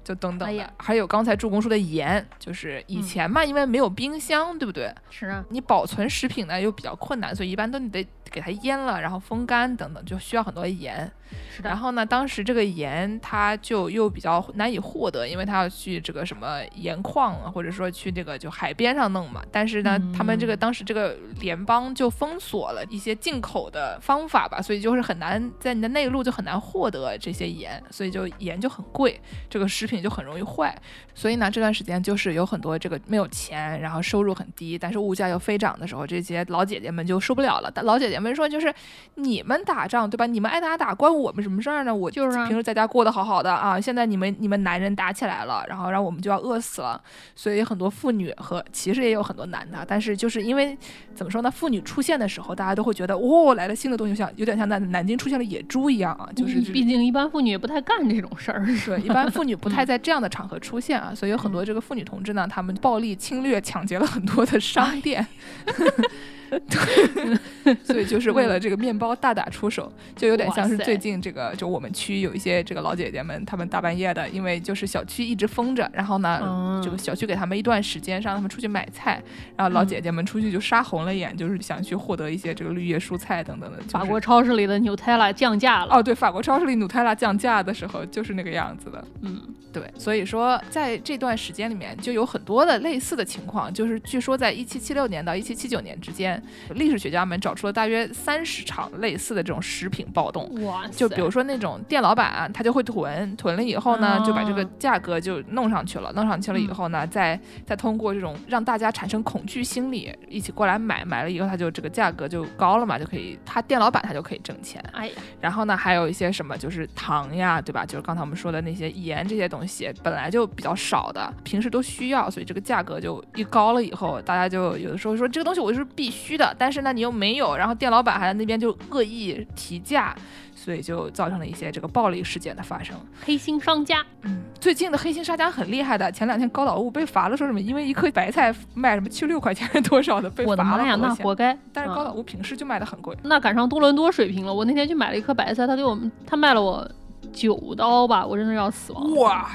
[0.03, 4.93] 就等等的，还有刚才助攻说的盐，就是以前嘛，因为没有冰箱，对不对？
[5.09, 8.05] 是啊，你保存食品呢又比较困难，所以一般都你得。
[8.31, 11.07] 给它腌了，然后风干等等，就需要很多盐。
[11.55, 11.69] 是的。
[11.69, 19.43] 然后呢，当时这个盐它就又比较难以获得，因为它要去这个什么盐矿啊，或者说去这个就海边上弄嘛。
[19.51, 30.75] 但是呢，他们这个当时这个联邦就封锁了一些进口的方法吧，所以就是很难在你的内陆就很难获得这些盐，所以就盐就很贵，这个食品就很容易坏。
[31.13, 37.69] 所以呢，这段时间就是有很多这个没有钱，然后收入很低，但是物价又飞涨的时候，这些老姐姐们就受不了了。
[37.71, 38.23] 但老姐姐。
[38.23, 38.73] 们说就是
[39.15, 40.25] 你们打仗对吧？
[40.25, 41.93] 你们爱打打，关我们什么事儿呢？
[41.93, 43.77] 我就是平时在家过得好好的啊。
[43.77, 47.01] 现在你们你们男人打起来了，然后让我们就要饿死了。
[47.35, 50.77] 所以很多妇女和其实也有很多男的，但是就是因为
[51.13, 51.51] 怎么说呢？
[51.51, 56.29] 妇女出现的时候，大家都会觉得哦，来了新的东西，像有点像那南京出现了野猪一样啊。
[56.33, 61.13] 就是毕竟一般妇女也不太干这种事儿，对，一般妇女不太在这样的场合出现啊。
[61.15, 65.25] 所以有很多这个妇女同志呢，他们暴力侵略、抢劫了很多的商店。
[65.65, 65.93] 对，
[67.83, 79.21] 所以就是为了这个面包大打出手，就有点像是最近这个，就我们区有一些这个老姐姐们，她们大半夜的，因为就是小区一直封着，然后呢，这个小区给他们一段时间，让他们出去买菜，
[79.55, 83.77] 然后老姐姐们出去就杀红了眼，就是想去获得一些这个绿叶蔬菜等等的。
[83.89, 85.95] 法国超市里的 Nutella 降价了。
[85.95, 89.05] 哦，对，法国超市里 Nutella 降价的时候就是那个样子的。
[89.21, 96.42] 嗯，对，所以说在这段时间里面就有很多的类似的情况，就是据说在一七七六年到一七七九年之间。
[96.75, 100.87] 历史学家们找出了大约三十场类似的这种食品暴动，哇！
[100.87, 114.83] 就比如说那种店老板，他就会囤，囤了以后呢，就把这个价格就弄上去了，弄上去了以后呢，再再通过这种让大家产生恐惧心理，一起过来买，买了以后他就这个价格就高了嘛，就可以他店老板他就可以挣钱。
[114.91, 117.85] 哎呀，然后呢，还有一些什么就是糖呀，对吧？
[117.85, 126.55] 就是刚才我们说的那些盐这些东西，本来就比较少的，平时都需要，所以这个价格就一高了以后，大家就有的时候说这个东西我是必须的。
[126.57, 130.15] 但是呢，你又没有，然后店老板还在那边就恶意提价，
[130.55, 132.95] 所以就造成了一些这个暴力事件的发生。
[133.25, 136.11] 黑心商家，嗯，最近的黑心商家很厉害的。
[136.11, 140.51] 前两天高岛屋被罚了，说什么因为一颗白菜卖什么七六块钱多少的被罚了。
[140.51, 141.57] 我的妈呀，那活该！
[141.71, 144.53] 但是高岛屋平时就卖的很贵，那赶上多伦多水平了。
[144.53, 146.89] 我那天去买了一颗白菜，他给我们他卖了我
[147.31, 149.15] 九刀吧，我真的要死亡。
[149.15, 149.49] 哇！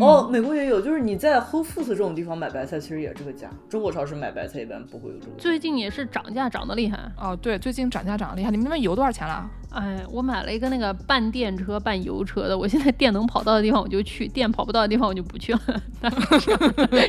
[0.00, 3.50] 哦，美国也有，就是你在 Whole Foods 这种地方买白菜，其实也这个价。
[3.68, 5.32] 中国超市买白菜一般不会有这个。
[5.36, 8.50] 最近也是涨价涨得厉害哦，对，最近涨价涨得厉害。
[8.50, 9.48] 你们那边油多少钱了？
[9.70, 15.60] 哎，我买了一个那个半电车半油车的，我现在电能跑到的地方我就去，电跑不到的地方我就不去了。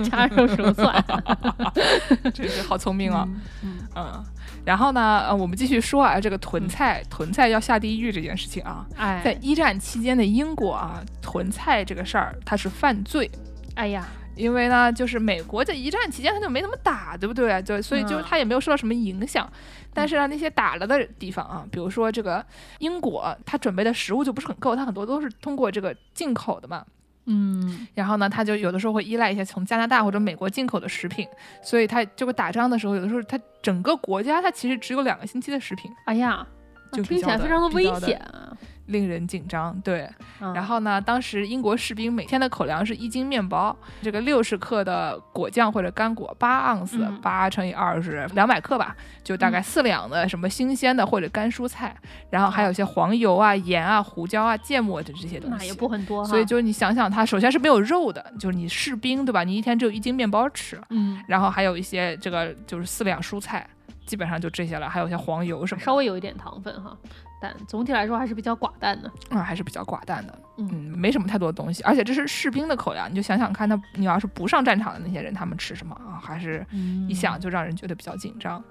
[0.04, 1.06] 加肉说 算，
[2.34, 3.28] 真 是好聪明啊！
[3.96, 4.24] 嗯。
[4.66, 13.30] 然后呢，呃，我们继续说啊，这个囤菜囤菜要下地狱这件事情啊，哎，在一战期间的英国啊，囤菜这个事儿它是犯罪。
[13.76, 17.62] 哎呀，因为呢，就是美国在一战期间他就没怎么打，对不对？
[17.62, 19.48] 就所以就是他也没有受到什么影响。
[19.94, 22.44] 但是呢，那些打了的地方啊，比如说这个
[22.80, 26.84] 英国，他准备的食物就不是很够，他很多都是通过这个进口的嘛。
[27.26, 31.28] 嗯，然后呢，他就有的时候会依赖一些从加拿大或者美国进口的食品，
[31.64, 35.92] 所以他这个打仗的时候，有的时候他整个国家他其实只有两个星期的食品。
[36.06, 36.46] 哎呀，
[36.92, 38.22] 就听起来非常的危险。
[38.88, 40.10] 令人紧张，对。
[40.40, 51.96] 然后呢，当时英国士兵每天的口粮是一斤面包，这个六十克的果酱或者干果，八盎司，八乘以二是两百克吧，就大概四两的什么新鲜的或者干蔬菜，
[52.30, 55.58] 然后还有一些黄油啊、盐啊、胡椒啊、芥末的这些东西。
[55.58, 56.24] 那也不很多。
[56.26, 59.44] 所以就你想想，它首先是没有肉的，就是你士兵对吧？
[59.44, 63.68] 你一天只有一斤面包吃，嗯，然后还有一些这个就是四两蔬菜，
[64.06, 66.96] 基本上就这些了，还有一些黄油什么，稍微有一点糖分哈。
[67.42, 76.18] 但总体来说还是比较寡淡的，嗯，还是比较寡淡的，嗯，没什么太多东西，而且这是士兵的口粮，你就想想看，他你要是不上战场的那些人，他们吃什么啊？
[76.24, 76.66] 还是
[77.10, 78.64] 一想就让人觉得比较紧张。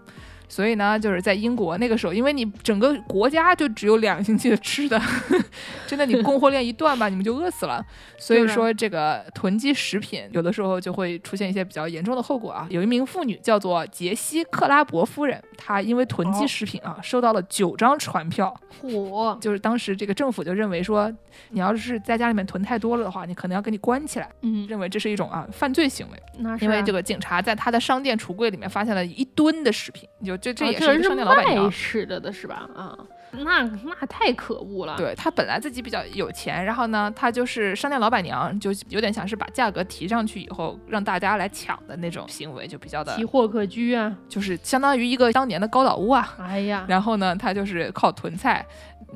[0.48, 5.00] 所以呢，就是在英国那个时候，因为你整个国家就只有两个星期的吃的，
[5.86, 7.84] 真的你供货链一断吧，你们就饿死了。
[8.18, 12.66] 所以说这个囤积食品，有的时候就会出现一些比较严重的后果啊。
[12.70, 18.54] 有一名妇女叫做杰西·克拉伯夫人，她因为囤积食品啊，收到了九张传票。
[18.80, 19.38] 嚯！
[19.40, 21.12] 就是当时这个政府就认为说，
[21.50, 24.30] 你要是在家里面囤太多了的话，你可能要给你关起来。
[24.42, 26.22] 嗯，认为这是一种啊犯罪行为。
[26.38, 30.36] 那因为这个警察在他的商店橱柜里面发现了一吨的食品，就。
[30.44, 32.68] 这这也是商店老板娘吃的的是吧？
[32.74, 32.98] 啊，
[33.38, 34.96] 那那太可恶了。
[34.96, 46.34] 对他本来自己比较有钱，然后呢，他就是商店老板娘，就有点像是把价格提上去以后，让大家来抢的那种行为，就比较的奇货可居啊，就是相当于一个当年的高岛屋啊。
[46.38, 48.64] 哎呀，然后呢，他就是靠囤菜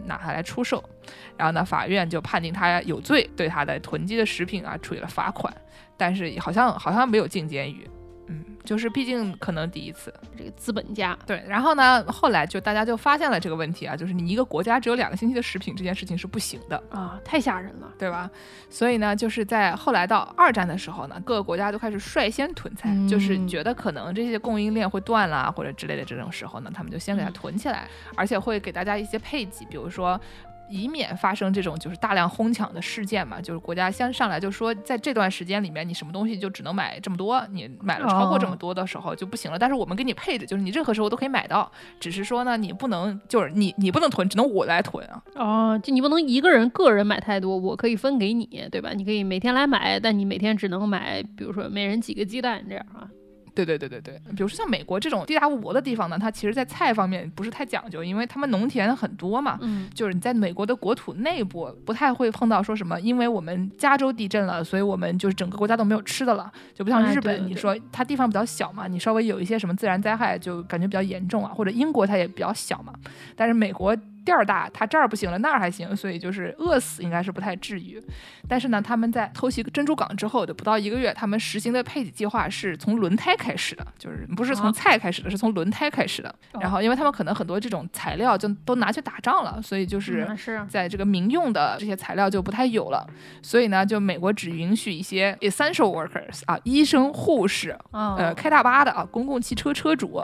[0.07, 0.83] 拿它来出售，
[1.37, 5.53] 然后呢，法院就判定他有罪，对他的囤积的食品啊处以了罚款，
[5.97, 7.89] 但是好像好像没有进监狱。
[8.29, 18.31] 嗯，就是毕竟可能第一次，这个资本家对，然后呢，后来就大家就发现了这个问题啊，就是你一个国家只有两个星期的食品这件事情是不行的啊，太吓人了，对吧？
[18.69, 30.21] 所以呢，就是在后来到二战的时候呢，各个国家都开始率先囤菜，就是觉得可能这些供应链会断了或者之类的这种时候呢，他们就先给它囤起来，而且会给大家一些配给，比如说。
[30.69, 39.59] 以免发生这种就是大量哄抢的事件嘛，就是国家先上来就说，在这段时间里面，你什么东西就只能买这么多，你买了超过这么多的时候就不行了。
[39.59, 45.23] 但是我们给你配的，就是你任何时候都可以买到，只是说呢，你不能就是你你不能囤，只能我来囤啊。
[45.35, 48.91] 哦，就你不能一个人个人买太多，我可以分给你，对吧？
[48.95, 53.09] 你可以每天来买，但你每天只能买，比如说每人几个鸡蛋这样啊。
[53.65, 59.59] 对对对对对，比如说像美国这种地大物博的地方呢，它其实，在菜方面不是太讲究，因为他们农田很多嘛。
[59.61, 72.93] 嗯，就是你在美国的国土内部不太会碰到说什么，因为我们加州地震了，所以我们就是整个国家都没有吃的了，就不像日本，你说它地方比较小嘛，你稍微有一些什么自然灾害，就感觉比较严重啊，或者英国它也比较小嘛，
[73.35, 73.97] 但是美国。
[74.29, 77.99] 地儿大，他这儿不行了，那儿还行，所以就是饿死应该是不太至于。
[78.47, 86.35] 但是呢，他们在偷袭珍珠港之后的不到一个月，他们实行的配给计划是从轮胎开始的，就是不是从菜开始的，是从轮胎开始的。
[86.61, 90.29] 然后，因为他们可能很多这种材料就都拿去打仗了，所以就是
[90.69, 93.07] 在这个民用的这些材料就不太有了。
[93.41, 100.23] 所以呢，就美国只允许一些 essential workers 啊，医生、护士，呃，开大巴的啊，公共汽车车主，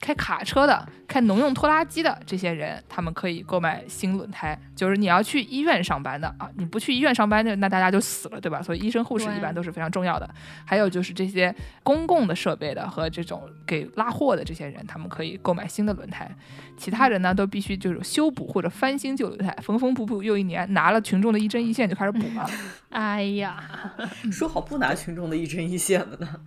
[0.00, 3.39] 开卡车的，开农用拖拉机的这些人，他们可以。
[3.42, 8.62] 购买新轮胎，就是你要去医院上班的啊，你不去医院上班的，那大家就死了，对吧？
[8.62, 10.28] 所以医生、护士一般都是非常重要的。
[10.64, 16.30] 还有就是这些公共的设备的和这种给拉货的这些人，他们可以购买新的轮胎。
[16.76, 22.48] 其他人呢，都必须就是修补或者翻新旧轮胎，缝缝补补又一年，拿了群众的一针一线就开始补了。
[22.90, 23.62] 哎呀，
[24.32, 26.40] 说好不拿群众的一针一线的呢，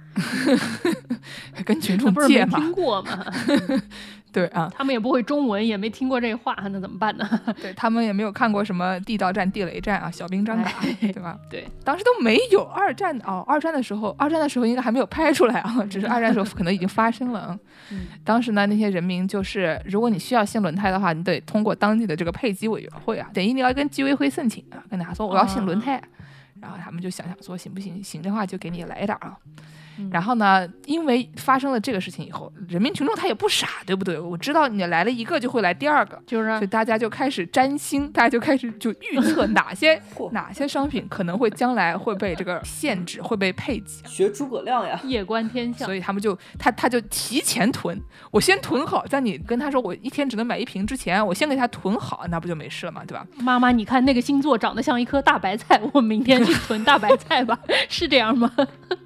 [1.63, 2.60] 跟群众借嘛？
[2.60, 3.25] 听过吗？
[4.34, 7.30] 对啊，他们也不会中文，也没听过这话，那怎么办呢？
[7.62, 11.38] 对他们也没有看过什么地道战、地雷战啊，小兵张嘎，对吧？
[11.50, 17.58] 对，当时都没有二战哦，二战的时候，二战的时候应该还没有拍出来啊，只是二战的时候可能已经发生了。
[17.91, 26.02] 嗯，当时呢，那些人民就是，如果你需要新轮胎的话，你得通过当地的这个配给委员会啊，等于你要跟居委会申请啊，跟他说我要新轮胎，
[26.63, 29.36] 然后他们就想想说行不行，行的话就给你来一点啊。
[30.10, 30.67] 然后呢？
[30.86, 34.19] 因为发生了这个事情以后，人民群众他也不傻，对不对？
[34.19, 40.02] 我知道你来了一个，就会来第二个，就是，所以大家就开始占星，大家就开始就预测哪些
[40.34, 43.86] 哪些商品可能会将来会被这个限制，会被配给。
[44.08, 45.86] 学诸葛亮呀，夜观天象。
[45.86, 53.26] 所以他们就他他就提前囤，我先囤好，在你跟他说我一天只能买一瓶之前，我先给他囤好，那不就没事了嘛，对吧？
[53.38, 57.58] 妈妈，你看那个星座长得像一颗大白菜，我明天去囤 大白菜吧，
[57.89, 58.52] 是这样吗？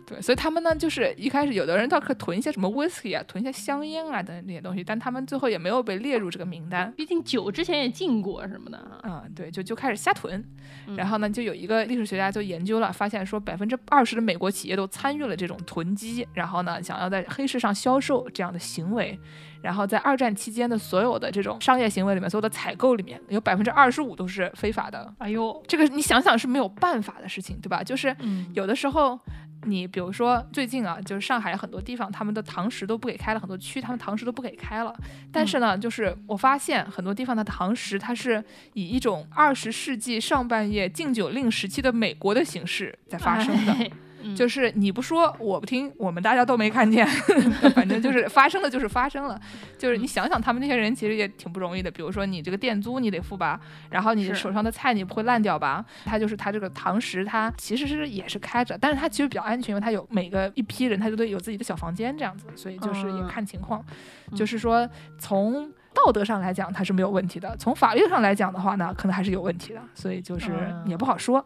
[0.07, 6.89] 对，所以他们呢，就是一开始有的人倒可囤一些什么 whisky 啊，囤一些香烟啊等这些东西，但他们最后也没有被列入这个名单。
[6.95, 9.23] 毕竟酒之前也禁过什么的啊。
[9.35, 10.41] 对，就就开始瞎囤。
[10.95, 19.19] 然后呢，就有一个历史学家就研究了，发现说百分之二十的美国企业都参与了这种囤积，然后呢，想要在黑市上销售这样的行为。
[19.61, 25.13] 然后在二战期间的所有的这种商业行为里面，所有的采购里面有百分之二十五都是非法的。
[25.17, 27.83] 哎呦，这个你想想是没有办法的事情，对吧？
[27.83, 28.15] 就是
[28.53, 29.19] 有的时候。
[29.63, 34.95] 你比如说最近啊，就是上海很多地方，他们的堂食都不给开了，很多区他们堂食都不给开了。
[35.31, 38.43] 但是呢，就是我发现很多地方的堂食，它是
[38.73, 43.91] 以一种二十世纪上半叶禁酒令时期的美国的形式在发生的。
[44.35, 47.05] 就是你不说我不听，我们大家都没看见，
[47.75, 49.39] 反正就是发生了就是发生了。
[49.77, 51.89] 就是你想想，他们那些人其实也挺不容易的。
[51.91, 55.85] 比如说你这个店租你得付吧，然后你手上的菜你不会烂掉吧？
[56.05, 63.83] 他就是他这个堂食，他其实是也是开着，但是他其实比较安全，因为他有每个一批人他都得有自己的小房间这样子，所以就是也看情况。
[64.35, 64.87] 就是说
[65.19, 70.51] 从道德上来讲他是没有问题的，从法律上来讲的话呢，可能还是有问题的，所以就是
[70.85, 71.43] 也不好说。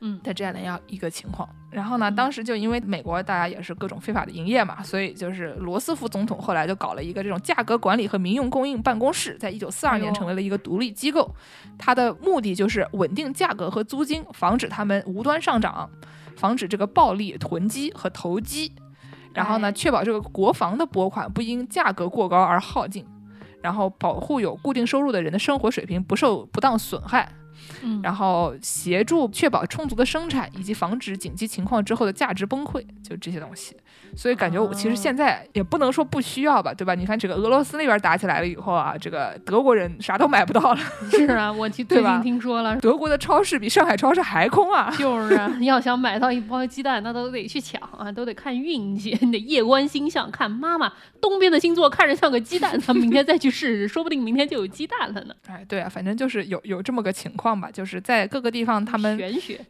[0.00, 11.34] 嗯，在这样的样一个情况，然后呢，当时就因为美国大家也是各种非法的营业嘛，所以就是罗斯福总统后来就搞了一个这种价格管理和民用供应办公室，在一九四二年成为了一个独立机构，
[11.76, 15.90] 它的目的就是稳定价格和租金，防止他们无端上涨，
[16.36, 18.72] 防止这个暴力囤积和投机，
[19.32, 23.04] 然后呢，确保这个国防的拨款不因价格过高而耗尽。
[23.60, 27.26] 然后保护有固定收入的人的生活水平不受不当损害。
[27.82, 33.76] 嗯，然后协助确保充足的生产，以及防止紧急情况之后的价值崩溃，就这些东西。
[34.16, 36.94] 所以感觉我其实现在也不能说不需要吧，对吧？
[36.94, 40.80] 你看这个俄罗斯那边打起来了以后啊，这个德国人啥都买不到了。
[41.10, 44.94] 是啊，我最对吧近听说了，德国的超市比上海超市还空啊！
[44.96, 55.34] 就是啊，要想买到一包鸡蛋，那都得去抢啊，都得看运气，你得夜观星象，看妈妈东边的星座看着像个鸡蛋，咱们明天再去试试，说不定明天就有鸡蛋了呢。
[55.48, 59.18] 哎，对啊，反正就是有有这么个情况吧，就是在各个地方他们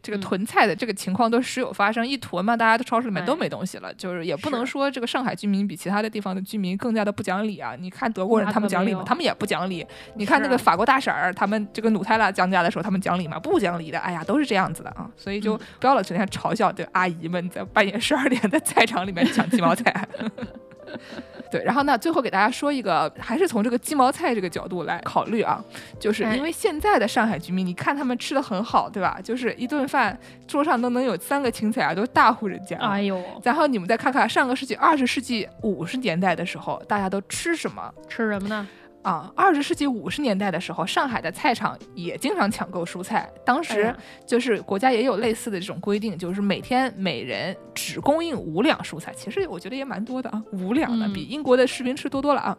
[0.03, 7.75] 这个嗯囤菜的这个情况都时有发生，一囤嘛，大家都超市里面都哎没东西了，就是也不能说这个上海居民比其他的地方的居民更加的不讲理啊。
[7.79, 9.03] 你看德国人他们讲理吗？
[9.07, 9.87] 他们也不讲理。
[10.14, 13.39] 你看那个法国大婶儿，他们这个努泰拉降价的时候，他们讲理吗？
[13.39, 13.99] 不讲理的。
[13.99, 20.09] 哎呀，都是这样子的啊，所以嗯就不要老整天嘲笑这阿姨们在半夜十二点在菜场里面抢鸡毛菜。
[21.55, 25.63] 对，然后呢，最后给大家说一个，还是从这个鸡毛菜这个角度来考虑啊，
[26.01, 29.21] 就是哎因为现在的上海居民，你看他们吃的很好，对吧？
[29.23, 32.77] 就是一顿饭桌上都能有三个青菜啊，都是大户人家。
[32.79, 38.67] 哎呦，然后你们再看看上个世纪二十世纪五十年代的时候，大家都吃什么吃什么呢？
[39.05, 39.33] 啊？
[39.37, 43.95] 二十世纪五十年代的时候，上海的菜场也经常抢购蔬菜，当哎时
[44.27, 49.13] 就是国家也有类似的这种规定，就是每天每人只供应五两蔬菜。
[49.15, 52.59] 其实我觉得也蛮多的啊，五两的、嗯比英国的士兵吃多多了啊。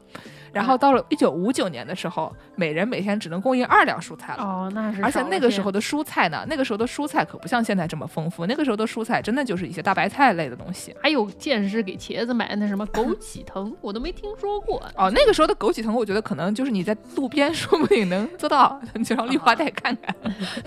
[0.55, 4.43] 然后到了一九五九年的时候，每人每天只能供应二两蔬菜了。
[4.43, 10.95] 哦，那是而且那个时候的蔬菜呢，那个时候的蔬菜可不像现在这么丰富，那个时候的蔬菜真的就是一些大白菜类的东西。
[11.03, 14.81] 还有见识给茄子买的那什么 枸杞藤，我都没听说过。
[14.95, 20.15] 哦，那个时候的枸杞藤，我觉得可能就是你在路边说不定能做到， 你就让绿化带看看。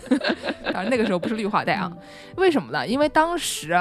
[0.73, 1.91] 当然那个时候不是绿化带啊，
[2.37, 2.87] 为什么呢？
[2.87, 3.75] 因为当时，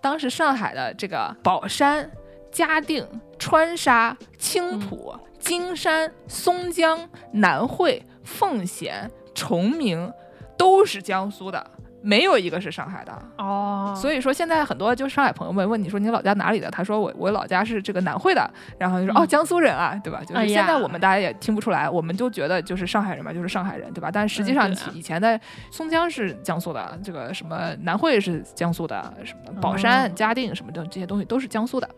[0.00, 2.10] 当时上海的这个宝山、
[2.50, 3.06] 嘉定、
[3.38, 5.14] 川沙、青浦、
[5.44, 10.10] 金山、松江、南汇、奉贤、崇明
[10.56, 11.70] 都是江苏的。
[12.04, 18.48] 没有一个是上海的，哦，所以说现在很多就上海朋友们问你说你老家哪里的，他说我我老家是这个南汇的，
[18.78, 20.22] 然后就说、嗯哦江苏人啊，对吧？
[20.22, 24.10] 就是现在我们大家也听不出来，我们就觉得就是上海人嘛，就是上海人，对吧？
[24.12, 25.40] 但实际上以前的
[25.70, 31.88] 松江是江苏的，这个什么南汇是江苏的，什么宝山、哦嘉定什么的这些东西都是江苏的，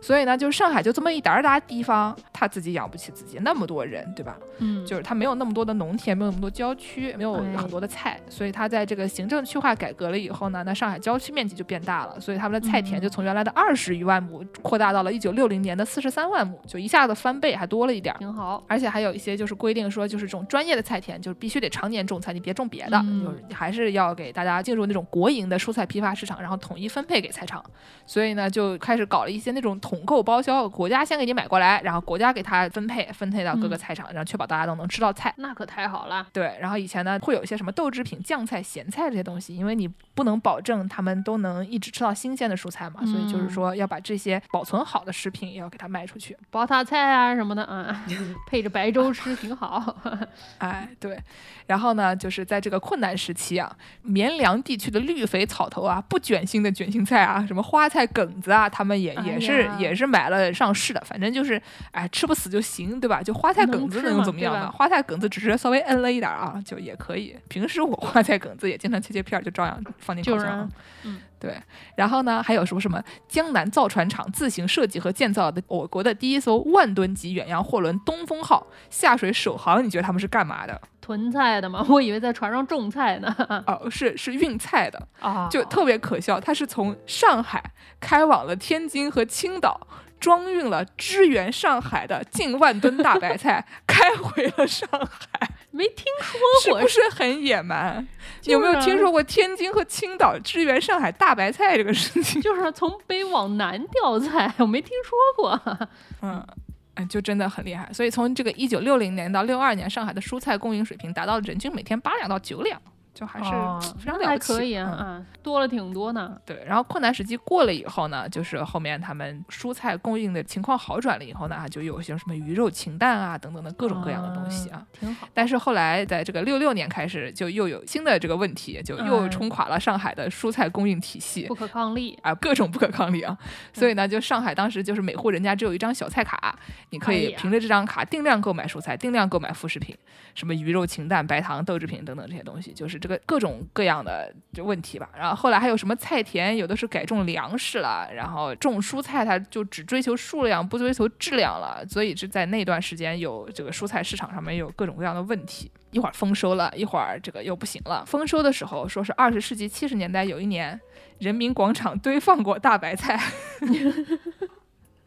[0.00, 4.36] 所以呢，就是上海就这么一点儿大地方，他自己养不起自己那么多人，对吧？
[4.58, 18.18] 嗯，就是他没有那么多的农田，没有那么多郊区，没有哎很多的菜，所以他在这个行政区划改革了以后呢，那上海郊区面积就变大了，所以他们的菜田就从原来的二十余万亩扩大到了一九六零年的四十三万亩，就一下子翻倍，还多了一点儿。
[18.18, 18.62] 挺好。
[18.68, 27.64] 而且还有一些就是规定说，就是这种专业的菜田，就是必须得常年种菜，你别种别的，嗯就是你还是要给大家进入那种国营的蔬菜批发市场，然后统一分配给菜场。
[28.04, 35.32] 所以呢，就开始搞了一些那种统购包销，国家先给你买过来，然后国家给它分配，分配到各个嗯菜场，然后确保大家都能吃到菜。
[35.38, 36.26] 那可太好了。
[36.32, 46.36] 对，然后以前呢会有一些什么豆制品、酱菜、咸菜这些东西，因为你不能保证他们都能一直吃到新鲜的蔬菜嘛，所以就是嗯说要把这些保存好的食品也要给它卖出去。
[46.50, 48.04] 包塔菜啊什么的，啊，
[48.46, 49.96] 配着白粥吃挺好。
[50.58, 51.18] 哎，对，
[51.66, 53.70] 然后呢，就是在这个困难时期啊，
[54.02, 63.22] 绵凉地区的绿肥草头啊，不卷心的卷心菜啊，什么花菜梗子啊，他们也也哎是、呀也是买了上市的，反正就是哎吃不死就行，对吧？
[63.22, 64.70] 就花菜梗子能怎么样呢？
[64.72, 67.36] 花菜梗子只是稍微摁了一点啊，就也可以。
[67.48, 70.40] 平时我花菜梗子也经常切切片儿，就照样放进烤箱。
[70.40, 70.68] 就是啊
[71.04, 71.60] 嗯，对，
[71.96, 80.80] 然后呢，还有什么什么江南造船厂自行设计和建造的我国的第一艘万吨级远洋货轮“东风号”下水首航，你觉得他们是干嘛的？
[81.00, 83.32] 囤菜的吗， 我以为在船上种菜呢。
[83.66, 86.40] 哦，是是运菜的，啊，就特别可笑。
[86.40, 87.62] 它是从上海
[88.00, 89.86] 开往了天津和青岛，
[90.18, 96.40] 装运了支援上海的近万吨大白菜，开回了上海，没听说
[96.72, 96.88] 过是不。
[96.88, 98.06] 是很野蛮？
[98.40, 102.40] 就是有没有听啊说过天津和青岛支援上海大白菜这个事情？
[102.40, 105.78] 就是从北往南调菜，我没听说过。
[106.22, 106.46] 嗯。
[106.94, 112.80] 哎，就真的很厉害，所以从这个一九六零年到六二年，上海的蔬菜供应水平达到了人均每天八两到九两，
[113.16, 114.52] 就还是哦非常那还了不起。
[114.52, 116.38] 可以啊，多了挺多呢。
[116.44, 124.80] 对，然后困难时期过了以后呢，就是后面他们蔬菜供应的情况好转了以后呢，就有些什么鱼肉禽蛋啊等等的各种各样的东西啊。
[124.80, 125.26] 嗯挺好。
[125.32, 131.54] 但是后来在这个六六年开始，就又有新的这个问题，就又嗯冲垮了上海的蔬菜供应体系不。
[131.54, 132.18] 可抗力。
[132.22, 133.36] 啊，各种不可抗力啊！
[133.72, 136.58] 所以呢，就上海当时就是每户人家只有一张小菜卡，
[136.90, 139.96] 你可以凭着这张卡定量购买蔬菜，定量购买副食品，
[140.34, 145.08] 什么鱼肉、禽蛋、白糖、豆制品等等这些东西，就是这个各种各样的就问题吧。
[145.16, 151.86] 然后后来还有什么菜田，有的是改种粮食了，然后种蔬菜，它就只追求数量，不追求质量了。
[151.88, 158.04] 所以是在那段时间有这个蔬菜市场上面有各种各样的问题，一会儿丰收了，一会儿这个又不行了。
[158.04, 160.80] 丰收的时候说是二十世纪七十年代有一年，
[161.20, 163.20] 人民广场堆放过大白菜。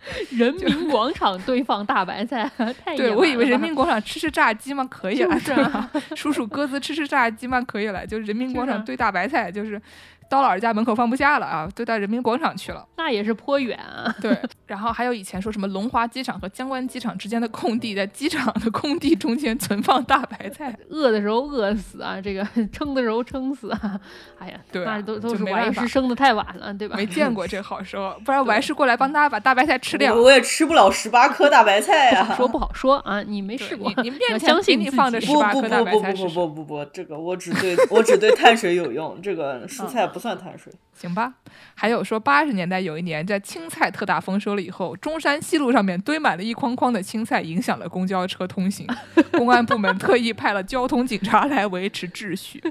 [0.38, 2.50] 人民广场堆放大白菜，
[2.86, 5.90] 太对我以为人民广场吃吃炸鸡嘛可以了，是吧？
[6.16, 9.82] 数数鸽子吃吃炸鸡嘛可以了，就人民广场堆大白菜就是。
[10.30, 12.86] 刀老师家门口放不下了啊，都到人民广场去了。
[12.98, 14.14] 那也是颇远啊。
[14.22, 24.00] 对，然后还有以前说什么龙华机场和江湾机场之间的空地，在机场的空地中间存放大白菜， 饿的时候饿死啊，这个 撑的时候撑死啊。
[24.38, 26.96] 哎呀，对，那都都是我也是生的太晚了，对吧？
[26.96, 30.14] 没见过这好时候，不然我还是过来帮大家把大白菜吃掉。
[30.14, 32.36] 我也吃不了十八颗大白菜呀。
[32.36, 40.72] 说不好说啊，你没试过，你面前给你放着十八颗大白菜不不不不不不不，这个我只对我只对碳水有用，这个蔬菜不算碳水。
[40.94, 41.34] 行吧，
[41.74, 48.86] 还有说八十年代有一年在青菜特大丰收了以后，中山西路上面堆满了一筐筐的青菜，影响了公交车通行。
[49.32, 52.62] 公安部门特意派了交通警察来维持秩序。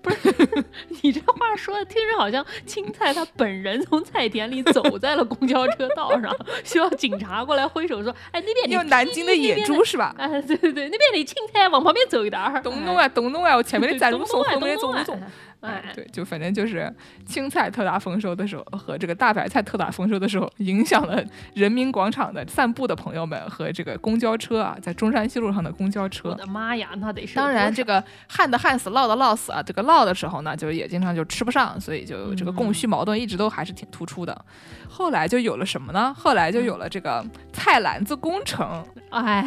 [0.00, 0.64] 不是，
[1.02, 12.62] 你这话说的听着好像青菜他本人从菜田里走在了公交车道上，需要警察过来挥手说：“哎，那边有南京的野猪是吧？”哎，对对对，那边的青菜往旁边走一点儿。
[12.62, 15.18] 东东啊，东东啊，我前面的在路走，后面的走路走。
[15.60, 16.92] 哎，对，就反正就是
[17.26, 21.20] 青菜特大丰收的时候和这个大白菜特大丰收的时候，影响了
[21.54, 26.28] 人民广场的散步的朋友们和这个公交车啊，在中山西路上的公交车。
[26.28, 27.34] 我的妈呀，那得是。
[27.34, 29.60] 当然，这个旱的旱死，涝的涝死啊。
[29.60, 34.44] 这个涝的时候呢，就也经常就吃不上，所以就这个供需矛盾一直都还是挺突出的。
[34.98, 36.12] 后来就有了什么呢？
[36.18, 38.84] 后来就有了这个菜篮子工程。
[39.10, 39.46] 哎，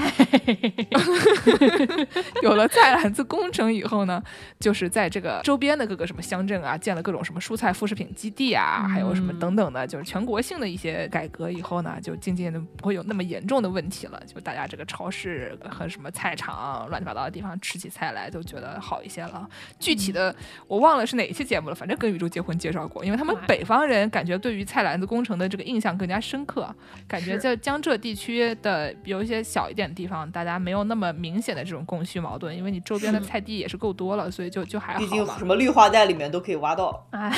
[2.41, 4.23] 有了菜篮子工程以后呢，
[4.61, 14.17] 就是在这个周边的各个什么乡镇啊，建了各种什么蔬菜副食品基地啊，还有什么等等的，就是全国性的一些改革以后呢，就渐渐的不会有那么严重的问题了。
[14.25, 19.45] 就大家这个超市和什么菜场乱七八糟的地方吃起菜来都觉得好一些了。
[19.77, 20.33] 具体的
[20.65, 26.73] 我忘了是哪一期节目了，反正跟宇宙结婚介绍过，因为他们北方人感觉对于菜篮子工程的这个印象更加深刻，
[27.05, 29.41] 感觉在江浙地区的有一些。
[29.43, 34.99] 小一点的地方，大家没有那么明显的这种供需矛盾，因为你周边的菜地也是够多了，所以就就还好。
[34.99, 37.05] 毕竟什么绿化带里面都可以挖到。
[37.09, 37.29] 哎，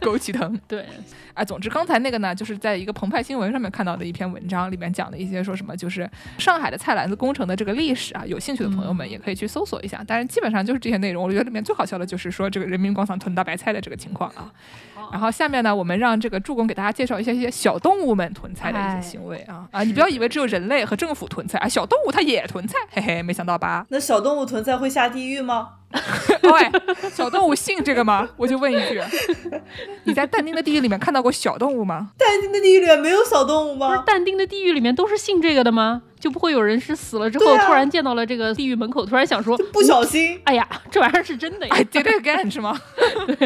[0.00, 0.58] 枸杞藤。
[0.66, 0.84] 对，
[1.32, 10.04] 啊，总之刚才那个呢，就是在一个澎湃新闻上面看到的一篇文章，里面讲的一些说什么，就是上海的菜篮子工程的这个历史啊，有兴趣的朋友们也可以去搜索一下。
[10.06, 14.52] 但是基本上就是这些内容，我觉得里面最好笑的就是说这个人民广场囤大白菜的这个情况啊。
[15.12, 19.82] 然后下面呢，我们让这个助攻给大家介绍一下一些小动物们囤菜的一些行为啊啊！
[19.82, 23.86] 你不要以为只有人类和政府囤菜啊，小动物它也囤菜，嘿嘿，没想到吧？
[23.90, 25.68] 那小动物囤菜会下地狱吗？
[26.42, 26.70] 喂，
[27.10, 28.28] 小动物信这个吗？
[28.36, 29.00] 我就问一句，
[30.04, 32.10] 你在但丁的地狱里面看到过小动物吗？
[32.18, 34.02] 但丁的地狱里面没有小动物吗？
[34.06, 36.02] 但丁的地狱里面都是信这个的吗？
[36.26, 42.76] 就不会有人是死了之后突然见到了这个地狱门口，突然想说不小心，哎呀，这玩意儿是真的呀？Did it again 是吗？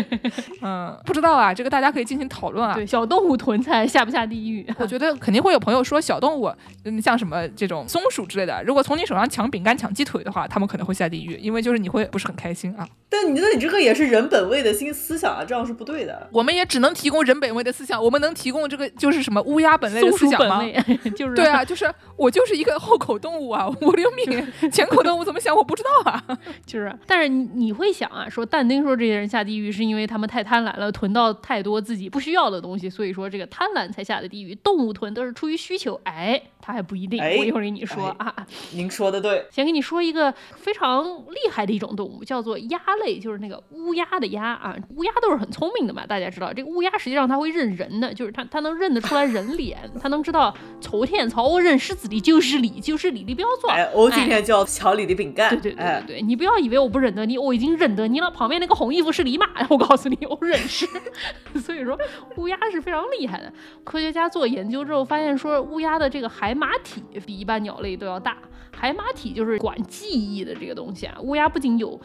[0.65, 2.75] 嗯，不知道啊，这个大家可以进行讨论啊。
[2.75, 4.67] 对，小动物囤菜下不下地狱？
[4.79, 6.51] 我觉得肯定会有朋友说，小动物，
[6.87, 12.89] 嗯，像什么这种松鼠之类的，如果从你手上抢饼干、抢鸡腿的话，他们可能会下地狱，因为就是你会不是很开心啊。
[13.11, 16.27] 但你觉得你这个也是人本位的新思想啊，这样是不对的。
[16.33, 20.63] 我们也只能提供人本位的思想，我们能提供这个就是什么乌鸦本类的思想吗？
[21.17, 24.25] 就是对啊，就是我就是一个后口动物啊，五六米
[24.71, 26.23] 前口动物怎么想我不知道啊。
[26.67, 34.55] 就是，但是你会想啊，说但丁说这些人下地狱是因为他们太贪婪了，囤到太多自己不需要的东西，所以说这个贪婪才下的地狱。
[34.57, 36.43] 动物囤都是出于需求，哎。
[36.63, 38.35] 他还不一定，我一会儿给你说啊。
[38.73, 39.47] 您说的对。
[39.51, 44.77] 先给你说一个非常厉害的一种动物，叫做鸭类，就是那个乌鸦的鸭啊。
[44.97, 53.75] 乌鸦都是很聪明的嘛，大家知道，这个乌鸦实际上它会认人的，就是它它能认得出来人脸，它能知道昨天朝我认识字的就是你，就是你，你不要装。
[53.75, 55.51] 哎，我今天就要抢你的饼干。
[55.51, 58.31] 对对对对对，你不要以为我不认得你，我已经认得你了。
[58.31, 60.87] 旁边那个红衣服是李马，我告诉你，我认识。
[61.61, 61.99] 所以说，
[62.37, 63.53] 乌鸦是非常厉害的。
[63.85, 68.37] 科学家做研究之后发现，说乌鸦的这个海马体比一般鸟类都要大。
[68.73, 71.17] 海马体就是管记忆的这个东西啊。
[71.23, 72.01] 乌鸦不仅有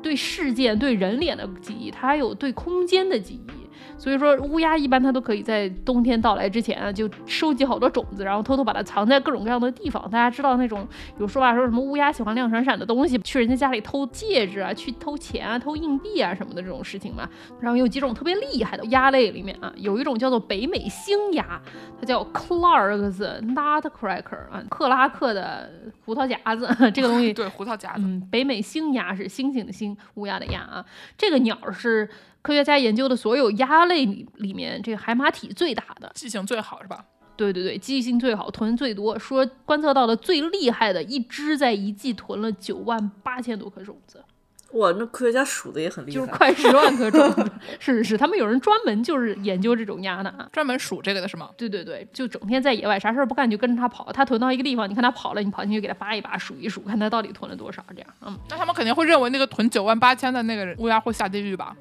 [0.00, 3.67] 对事件、对人脸的记忆，它还有对空间的记忆。
[3.96, 10.02] 所以说乌鸦一般它都可以在冬天到来之前啊，就收集好多种子，然后偷偷把它藏在各种各样的地方。
[10.10, 10.86] 大家知道那种
[11.18, 17.28] 有说法说什么乌鸦喜欢亮闪闪的东西，去人家家里偷戒指啊，去偷钱啊，偷硬币啊什么的这种事情嘛。
[17.60, 21.60] 然后有几种特别厉害的鸭类里面啊，有一种叫做北美星鸭，
[22.00, 25.70] 它叫 Clark's Nutcracker 啊，克拉克的
[26.04, 30.84] 胡桃夹子， 这个东西对胡桃夹子，嗯，北美星鸭是星星的星，乌鸦的鸦啊。
[31.16, 32.08] 这个鸟是
[32.48, 37.04] 科学家研究的所有鸭类里里面这个海马体最大的，记性最好是吧？
[37.36, 39.18] 对对对，记性最好，囤最多。
[39.18, 44.24] 说观测到的最厉害的一只在一季囤了九万八千多颗种子。
[44.72, 47.50] 哇，那科学家数的也很厉害，就是快十万颗种子。
[47.80, 51.48] 是是是，他们有人专门就是研究这种鸭的啊，专门数这个的是吗？
[51.56, 54.12] 对对对，就整天在野外啥事儿不干，就跟着它跑。
[54.12, 57.82] 它囤到一个地方，你看它跑了，你跑进去给它扒一扒，数一数，看它到底囤了多少。
[57.94, 61.74] 这样，嗯，那他们肯定会认为那个囤九万八千的那个乌鸦会下地狱吧？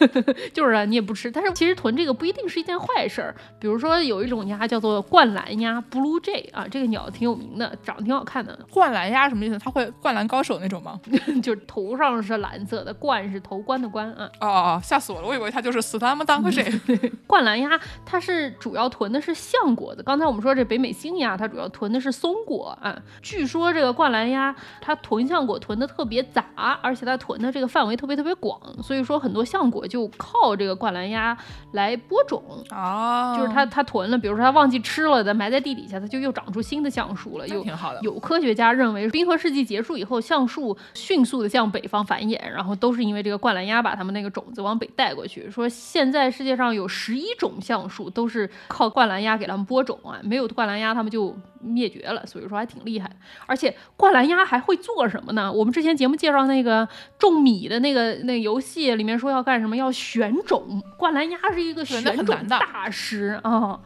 [0.52, 1.30] 就是啊，你也不吃。
[1.30, 3.34] 但是其实囤这个不一定是一件坏事儿。
[3.58, 8.58] 比如说有一种鸭叫做灌篮鸭 （Blue Jay） 啊，这个鸟挺有名的，长得挺好看的。
[8.70, 9.58] 灌篮鸭什么意思？
[9.58, 11.00] 它会灌篮高手那种吗？
[11.42, 12.92] 就是头上是蓝色的。
[12.96, 14.28] 冠是头冠的冠啊！
[14.40, 15.28] 哦哦，吓死我了！
[15.28, 16.64] 我以为它就是死他们当个谁？
[17.26, 20.02] 灌篮鸭它是主要囤的是橡果子。
[20.02, 23.00] 刚才我们说这北美星鸭，它主要囤的是松果啊。
[23.22, 31.36] 据说这个灌篮鸭它囤橡果囤的特别杂，而且它囤的这个范围特别特别广，所以说很多橡果就靠这个灌篮鸭
[31.72, 33.36] 来播种啊。
[33.36, 37.46] 就是它它囤了，比如说它忘记吃了的，埋在地底下，它就又长出新的橡树了。
[37.46, 38.00] 又挺好的。
[38.02, 42.96] 有科学家认为，冰河世纪结束以后，橡树迅速的向北方繁繁衍，然后都。
[42.96, 45.50] 是因为这个灌篮鸭把他们那个种子往北带过去。
[45.50, 51.36] 说现在世界上有十一种橡树都是靠灌篮鸭给他们播种啊，没有灌篮鸭他们就
[51.66, 52.24] 灭绝了。
[52.26, 53.10] 所以说还挺厉害。
[53.46, 55.52] 而且灌篮鸭还会做什么呢？
[55.52, 56.88] 我们之前节目介绍那个
[57.18, 59.76] 种米的那个那个游戏里面说要干什么？
[59.76, 60.82] 要选种。
[60.96, 63.78] 灌篮鸭是一个选种大师啊。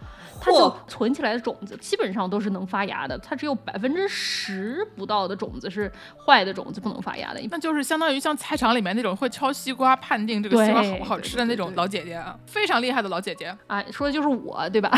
[0.42, 5.92] 它就存起来的种子基本上都是能发芽的，它只有百分之十不到的种子是
[6.24, 7.40] 坏的种子不能发芽的。
[7.50, 14.90] 那就是相当于像菜场里面那种会敲西瓜判定这个西瓜好不好吃的那种老姐姐啊，非常厉害的老姐姐啊，说的就是我，对吧？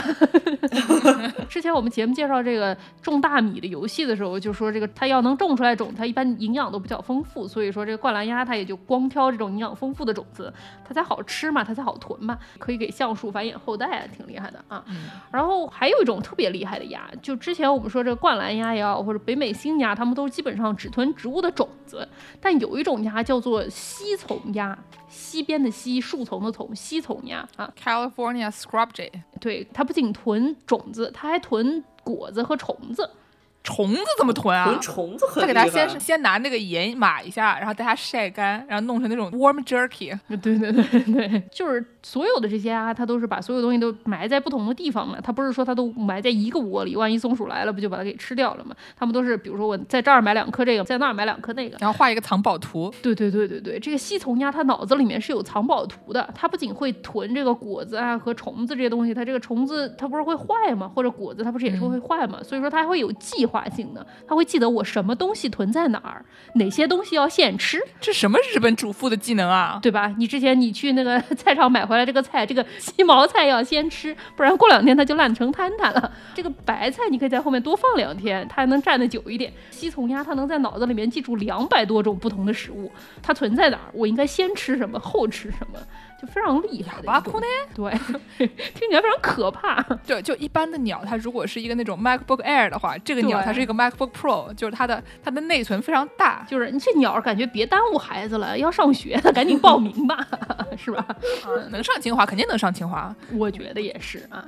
[1.51, 10.53] 之前我们节目介绍这个种大米的游戏的时候，就说这个它要能种出来种，它一般营养都比较丰富，所以说这个灌篮鸭它也就光挑这种营养丰富的种子，
[10.85, 14.85] 它才好吃嘛，它才好囤嘛，可以给橡树繁衍后代，挺厉害的啊。
[15.31, 22.07] 然后还有一种特别厉害的鸭，就之前我们说这个灌篮鸭也好，或者北美星鸭，它们都基本上只囤植物的种子。
[22.41, 24.77] 但有一种鸭叫做吸丛鸭，
[25.09, 29.11] 西边的西，树丛的丛，吸丛鸭啊，California Scrub Jay。
[29.41, 33.09] 对，它不仅囤种子，它还囤果子和虫子。
[33.65, 34.65] 虫子怎么囤啊？
[34.67, 40.19] 囤虫子很他给他先先拿那个盐码一下，然后带它晒干，然后弄成那种 warm jerky。
[40.43, 45.19] 对对对对，就是所有的这些啊，它都是把所有东西都埋在不同的地方嘛。
[45.23, 48.75] 它不是说它都埋在一个窝里，万一松鼠来了，不就把它给吃掉了吗？
[48.97, 52.93] 他们都是，比如说我在这儿买两颗这个，在那儿买两颗那个，然后画一个藏宝图。
[53.01, 56.29] 对对对对对，这个吸虫鸭它脑子里面是有藏宝图的。
[56.35, 60.91] 它不仅会囤这个果子啊和虫子这些东西，它这个虫子它不是会坏吗？
[60.93, 62.41] 或者果子它不是也是会坏吗？
[62.43, 64.07] 所以说它还会有计划性的。
[64.27, 66.25] 他会记得我什么东西囤在哪儿，
[66.55, 67.81] 哪些东西要现吃。
[68.01, 69.79] 这什么日本主妇的技能啊？
[69.83, 70.15] 对吧？
[70.19, 76.13] 你之前你去那个 菜场买回来这个菜，这个鸡毛菜要先吃，不然过两天它就烂成摊摊了。
[76.35, 79.53] 这个白菜你可以在后面多放两天，它还能站得久一点。
[79.71, 82.91] 西虫鸭它能在脑子里面记住两百多种不同的食物，
[83.23, 85.79] 它存在哪儿，我应该先吃什么，后吃什么。
[86.23, 87.03] 就非常厉害？
[87.75, 87.91] 对，
[88.73, 89.83] 听起来非常可怕。
[90.07, 96.47] 对，就一般的鸟，它如果是一个那种 MacBook Air 的话，这个鸟它是一个 MacBook Pro，就是它的它的内存非常大。
[96.49, 100.25] 就是你这鸟感觉别耽误孩子了，要上学的赶紧报名吧，
[100.79, 101.05] 是吧？
[101.71, 104.45] 能上清华肯定能上清华，我觉得也是啊。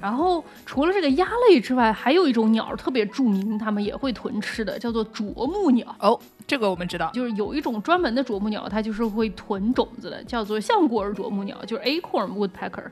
[0.00, 5.94] 然后除了这个鸭类之外，还有一种鸟特别著名，它们也会囤吃的，叫做啄木鸟。
[6.00, 12.86] 哦，这个我们知道，就是有一种专门的啄木鸟，它就是会囤种子的，叫做橡果儿啄木鸟，就是 Acorn Woodpecker。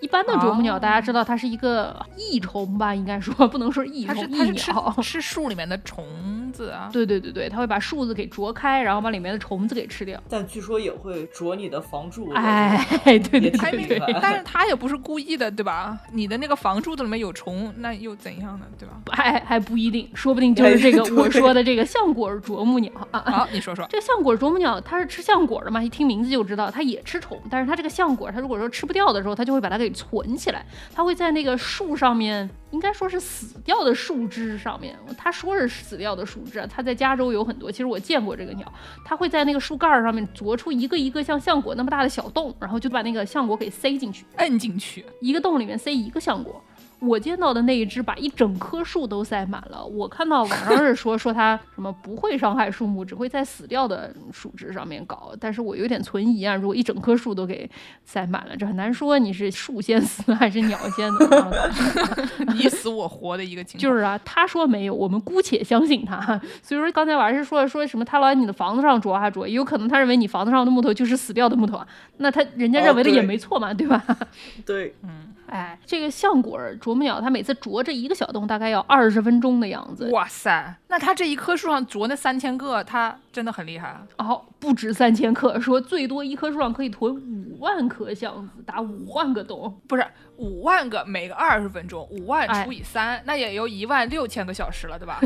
[0.00, 2.94] 一般的啄木鸟，大家知道它是一个益虫吧？
[2.94, 6.06] 应该说不能说益 虫，益鸟吃树里面的虫
[6.52, 6.88] 子啊。
[6.92, 10.20] 对对对对，它会把树子给啄开，然后把里面的虫子给吃掉。
[10.28, 12.30] 但据说也会啄你的房柱。
[12.32, 15.98] 哎，对对对，但是它也不是故意的，对吧？
[16.12, 18.66] 你的那个房柱子里面有虫，那又怎样呢？
[18.78, 18.94] 对吧？
[19.12, 23.20] 还还不一定，说不定就是这个我说的这个橡果啄木鸟啊。
[23.26, 25.82] 好，你说说，这橡果啄木鸟它是吃橡果的嘛？
[25.82, 30.64] 一听名字就知道它也吃虫，但是它这个橡果，它如果说吃不掉的时候，它就会把它给存起来，
[30.94, 34.96] 它会在那个树上面应该说是死掉的树枝上面。
[35.16, 37.70] 他说是死掉的树枝，它在加州有很多。
[37.70, 38.72] 其实我见过这个鸟，
[39.04, 46.62] 它会在那个树干上面啄出一个一个像橡果那么大的小洞，然后就把那个橡果给塞进去，摁进去，一个洞里面塞一个橡果。
[47.00, 49.84] 我见到的那一只把一整棵树都塞满了。
[49.84, 55.32] 我看到网上是说说它什么不会伤害树木，只会在死掉的树枝上面搞。
[55.38, 57.70] 但是我有点存疑啊，如果一整棵树都给
[58.04, 63.82] 塞满了，这很难说你是树先死还是鸟先死， 你死我活的一个情况。
[63.82, 66.18] 就是啊，他说没有，我们姑且相信他。
[66.62, 71.86] 所以说刚才我还是说说什么他老在你的房子上啄啊啄，也有可能他认为你房子上的木头就是死掉的木头啊，
[72.16, 74.04] 那他人家认为的也没错嘛，对吧？
[74.66, 75.27] 对，嗯。
[75.48, 80.10] 哎，这个橡果啄木鸟，它每次啄这一个小洞，大概要二十分钟的样子。
[80.10, 83.98] 哇塞，那它这一棵树上啄那三千个，它真的很厉害。
[84.18, 90.06] 哦，不止三千克，说最多一棵树上可以囤五万颗橡子，打五万个洞，不是。
[90.38, 95.20] 五万个，每个二十分钟，五万除以三，那也有一万六千个小时了，对吧？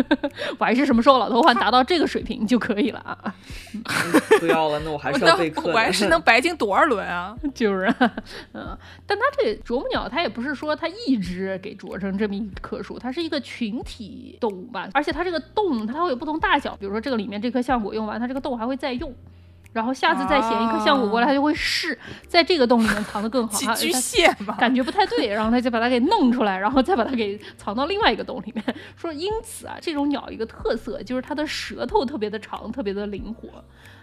[0.58, 3.34] 我还是什么时候老头环达到这个水平就可以了啊！
[4.40, 5.70] 不要了，那我还是要备课。
[5.70, 7.36] 我还是能白金多少轮啊？
[7.54, 7.94] 就是，
[8.52, 14.88] 嗯，但它这啄木鸟，它也不是说它一只给啄成这么一棵树，它是一个群体动物吧？
[14.94, 19.14] 而且它这个洞，它会有不同大小，比如说这个里面这颗橡果用完，它这个洞还会再用。
[19.74, 23.58] 然后下次再衔一颗橡果过来，它就会试在这个洞里面藏得更好。
[23.58, 28.64] 寄居蟹吧，感觉不太对，然后他就把它给弄出来，然后再把它给藏到另外一个洞里面。
[28.96, 33.48] 说因此啊，这种鸟一个特色就是它的舌头特别的长，特别的灵活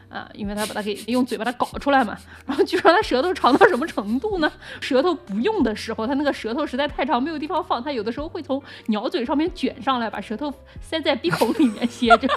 [0.10, 2.18] 啊，因为它把它给用嘴把它搞出来嘛。
[2.46, 4.52] 然后据说它舌头长到什么程度呢？
[4.82, 12.28] 舌头不用的时候，它那个舌头实在太长，没有地方放，它有的时候会从鸟嘴上面卷上来，把舌头塞在鼻孔里面 歇着。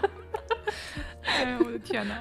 [1.26, 2.14] 哎呦我的天哪！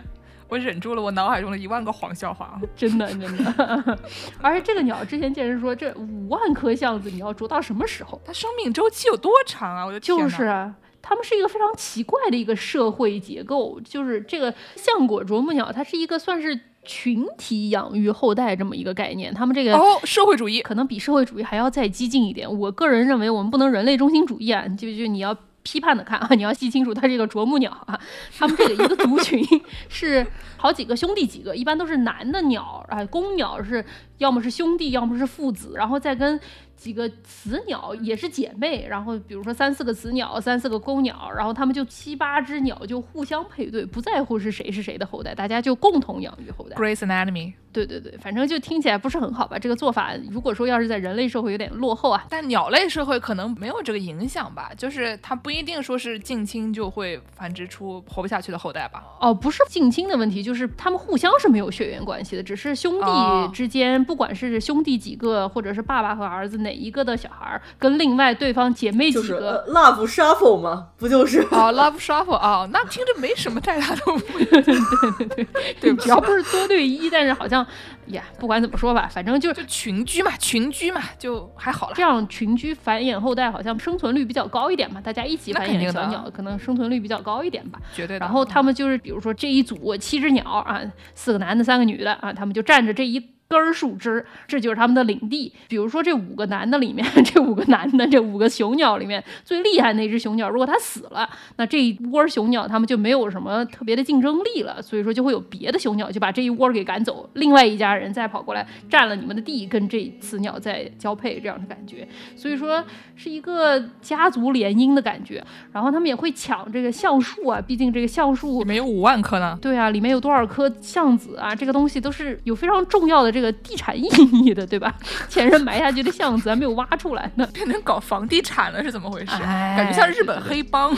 [0.54, 3.98] 我忍住了，我脑海中的一万个黄笑话， 真的真的。
[4.40, 8.22] 而且这个鸟之前见人说，这五万颗橡子你要啄到什么时候？
[8.24, 9.84] 它生命周期有多长啊？
[9.84, 10.16] 我的天！
[10.16, 19.34] 就是啊它们是一个非常奇怪的一个社会结构，就是这个橡果啄木鸟，它是一个算是群体养育后代这么一个概念。
[19.34, 22.48] 他们这个哦，社会主义可能比社会主义还要再激进一点。
[22.60, 25.36] 我个人认为，我们不能人类中心主义啊，就就你要。
[25.64, 28.00] 批判的看啊， 你要细清楚，它这个啄木鸟啊，
[28.38, 29.44] 它们这个一个族群
[29.90, 30.26] 是
[30.58, 33.84] 好几个兄弟几个，一般都是男的鸟啊，公鸟是
[34.20, 36.40] 要么是兄弟，要么是父子，然后再跟。
[36.84, 46.76] 几个雌鸟也是姐妹，然后比如说三四个雌鸟，三四个公鸟，然后它们就七八只鸟就互相配对，不在乎是谁是谁的后代，大家就共同养育后代。
[46.76, 47.54] Grace Anatomy。
[47.72, 49.58] 对对对，反正就听起来不是很好吧？
[49.58, 54.70] 这个做法，如果说要是在人类社会有点落后啊，但鸟类社会可能没有这个影响吧？
[54.78, 59.04] 就是它不一定说是近亲就会繁殖出活不下去的后代吧？
[59.20, 66.73] 哦，不是近亲的问题，就是他们互相是没有血缘关系的，只是兄弟之间，不管是兄弟几个，或者是爸爸和儿子哪。
[66.74, 70.88] 一个的小孩跟另外对方姐妹几个，love shuffle 吗？
[70.98, 75.48] 不就是 啊，love shuffle 啊，那听着没什么太大的问题，对 对对
[75.82, 77.66] 对， 只要不是多对一，但是好像
[78.08, 81.94] 呀，不管怎么说吧，反正就就群居嘛，群居嘛，就还好了。
[81.96, 88.18] 这样群居繁衍后代，好像生存率比较高一点嘛，大家一起繁衍小鸟，可能生存率比较高一点吧，绝对。
[88.20, 90.82] 然后他们就是，比如说这一组七只鸟啊，
[91.16, 93.33] 四个男的，三个女的啊，他们就站着这一。
[93.48, 95.54] 根树枝，这就是他们的领地。
[95.68, 104.82] 比如说，这五个男的里面， 这五个男的，这五个雄鸟里面最厉害那只雄鸟，如果它死了，那这一窝雄鸟他们就没有什么特别的竞争力了。
[104.82, 112.08] 所以说，就会有别的雄鸟就把这一窝给赶走，另外一家人再跑过来占了你们的地，跟这雌鸟再交配，这样的感觉。
[112.36, 112.84] 所以说，
[113.16, 115.44] 是一个家族联姻的感觉。
[115.72, 119.58] 然后他们也会抢这个橡树啊，毕竟这个橡树里面有五万棵呢。
[119.62, 121.54] 对啊，里面有多少颗橡子啊？
[121.54, 123.52] 这个东西都是有非常重要的这个。
[123.64, 124.08] 地产意
[124.44, 124.94] 义的，对吧？
[125.30, 129.32] 前人埋下去的橡子还没有挖出来呢，变成搞房地产了是怎么回事？
[129.40, 130.94] 感觉像日本黑帮。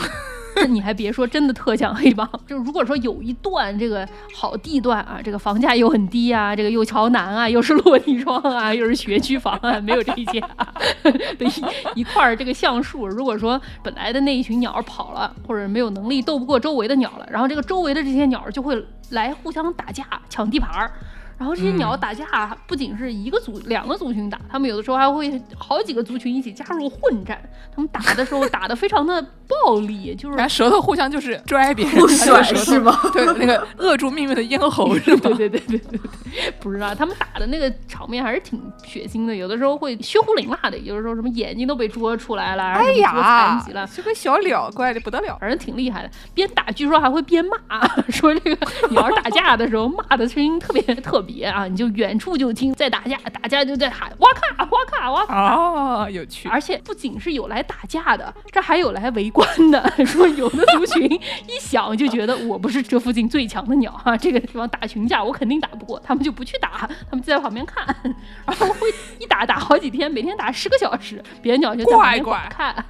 [0.68, 2.28] 你还别说，真的特像黑帮。
[2.46, 11.64] 就如果说有一段这个好地段啊，这个房价又很低啊，这个又朝南啊，又是落地窗啊，又是学区房啊，没有这些啊的一
[12.00, 20.90] 一块这个橡树，如果说本来的那一群鸟跑了，或者没有能力斗不过周围的鸟了，然后这个周围的这些鸟就会来互相打架抢地盘儿。
[21.38, 22.24] 然后这些鸟打架
[22.66, 27.38] 不仅是一个族、两个族群打，他们有的时候还会好几个族群一起加入混战。
[27.74, 32.98] 他们打的时候打的非常的暴力，就是然后舌头互相就是拽别人，甩舌头是吗？
[33.12, 35.20] 对，那个扼住命运的咽喉是吗？
[35.24, 45.36] 对对对对对对，不知道他们打的那个场面还是挺血腥的，有的时候会血呼淋辣的，有的时候什么眼睛都被啄出来了，哎什么啄呀残疾了。，就跟小鸟怪的不得了。
[45.38, 56.48] 反正挺厉害的，边打据说还会边骂， 说这个你要是打架的时候骂的声音特别特别啊，你就远处就听在打架，打架就在喊哇咔哇咔哇咔，哦，有趣。
[56.48, 59.82] 而且不仅是有来打架的，这还有来围观的。
[60.06, 67.84] 说有的族群一想就觉得我不是这附近最强的鸟哈、这个地方打群架我肯定打不过，他们就不去打，他们就在旁边看，
[68.46, 72.84] 然后会一打打好几天，每天打十个小时，别的鸟就 在旁边看。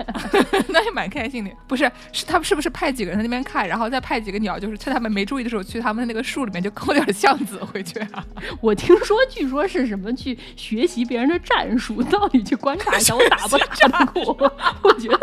[0.69, 1.51] 那也蛮开心的。
[1.67, 8.25] 不是，是他们是不是派几个人在那边看，然后再派几个鸟，就是趁他们没注意的时候，去他们那个树里面就抠点橡子回去啊？
[8.61, 14.53] 我听说，据说是什么去学习别人的战术，到底去观察一下我打不打得过？
[14.83, 15.21] 我觉得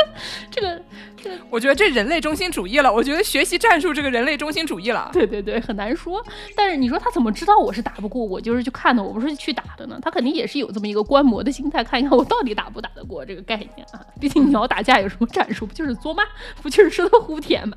[0.49, 0.81] 这个
[1.15, 2.91] 这个我觉得这人类中心主义了。
[2.91, 5.09] 我觉得学习战术这个人类中心主义了。
[5.13, 6.23] 对对对，很难说。
[6.55, 9.99] 但是你说他怎么知道我是打不过，我就是去看的，我不是去打的呢？
[10.01, 13.99] 他肯定也是有这么一个观摩的心态，看一看我到底打不打得过这个概念啊。
[14.19, 15.65] 毕竟鸟打架有什么战术？
[15.65, 16.23] 不就是作吗？
[16.61, 17.75] 不就是舌头呼舔吗？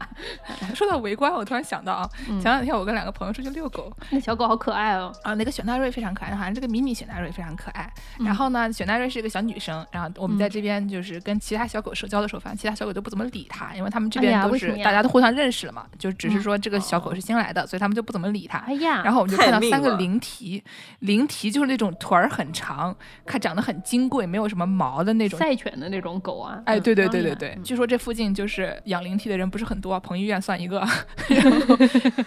[0.74, 2.08] 说到围观，我突然想到啊，
[2.40, 5.12] 前两天我跟两个朋友出去遛狗那小狗好可爱哦。
[5.22, 7.92] 啊，那个雪纳瑞非常可爱，好像这个迷你雪纳瑞非常可爱。
[8.18, 18.58] 然后呢，雪纳瑞是一个小女生，然后我们在这边就是跟其他小狗社交的时候，发现其他小狗都不怎么理它，因为他们这哎边都是大家都互相认识了嘛，就只是嗯说这个小狗是新来的，所以他们就不怎么理它。
[18.58, 20.62] 哎呀，然后我们就看到三个灵缇，
[21.00, 22.94] 灵缇就是那种腿儿很长，
[23.24, 25.38] 看长得很金贵，没有什么毛的那种。
[25.38, 26.60] 赛犬的那种狗啊。
[26.66, 30.78] 哎，嗯对对对对对，嗯据说这附近就是养灵缇的人不是很多，彭于晏算一个，
[31.28, 31.76] 然后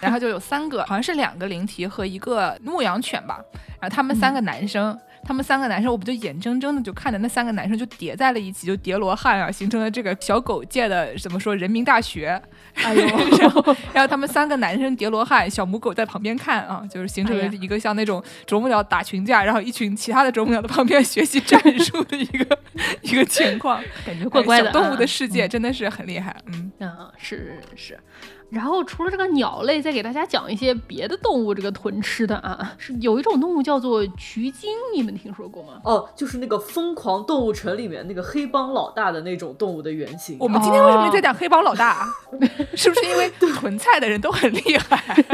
[0.00, 3.40] 然后就有三个，好像是两个灵缇和一个牧羊犬吧，
[3.80, 4.98] 然后他们三个男生。
[5.22, 12.40] 他们三个男生，我不就眼睁睁的就看着那三个男生就叠在了一起，就叠罗汉啊，形成了这个小狗界的怎么说人民大学。
[12.72, 13.06] 哎呦，
[13.38, 22.58] 然后，然后他们三个男生叠罗汉，小母狗在旁边看啊，就是形成了一个像那种啄木鸟打群架，然后一群其他的啄木鸟在旁边学习战术的一个
[23.02, 23.78] 一个情况。
[24.06, 24.70] 感觉怪怪的啊。
[24.70, 26.72] 哎小动物的世界真的是很厉害，嗯。
[26.80, 28.00] 啊，是是。
[28.50, 35.80] 然后除了这个鸟类，再给大家讲一些别的动物这个豚吃的啊，是有一种动物叫做渠鲸，你们听说过吗？
[35.84, 40.36] 哦，就是那个《疯狂动物城》里面那个黑帮老大的那种动物的原型。
[40.40, 42.08] 我们今天为什么在讲黑帮老大啊？
[42.74, 45.24] 是不是因为囤菜的人都很厉害？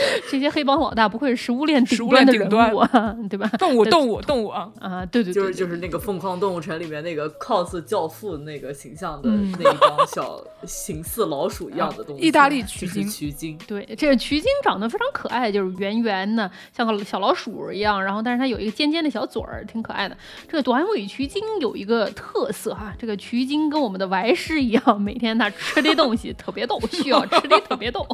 [0.30, 3.48] 这些黑帮老大不愧是食物链食物顶端的人链顶端物啊，对吧？
[3.58, 4.70] 动物，动物，动物啊！
[4.80, 13.58] 啊，对对对，就是就是那个《疯狂动物城》里面那个 cos 教父那个形象的嗯那一帮小形似老鼠一样的东西，意大利就是取经取经。
[13.66, 20.16] 对，这个渠鲸长得非常可爱，就是圆圆的，像个小老鼠一样，然后但是它有一个尖尖的小嘴儿，挺可爱的。
[20.48, 28.06] 这个短尾渠鲸有一个特色哈，这个渠鲸跟我们的白狮一样，每天它吃的东西特别逗，需要吃的特别逗。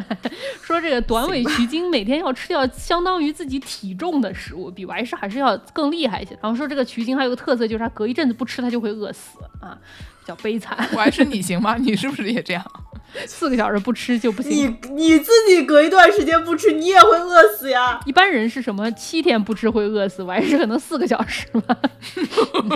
[0.62, 6.36] 说这个短尾渠鲸每天要吃掉相当于自己体重的食物，比白狮还是要更厉害一些。
[6.42, 9.78] 然后说这个渠鲸还有个特色，就是它隔一阵子不吃，它就会饿死啊，
[10.20, 11.76] 比较悲惨，我还是你行吗？
[11.76, 12.64] 你是不是也这样？
[13.26, 14.78] 四个小时不吃就不你行。
[14.84, 18.00] 你你自己隔一段时间不吃，你也会饿死呀。
[18.06, 21.76] 一般人是什么七天不吃会饿死，我还是可能四个小时吧。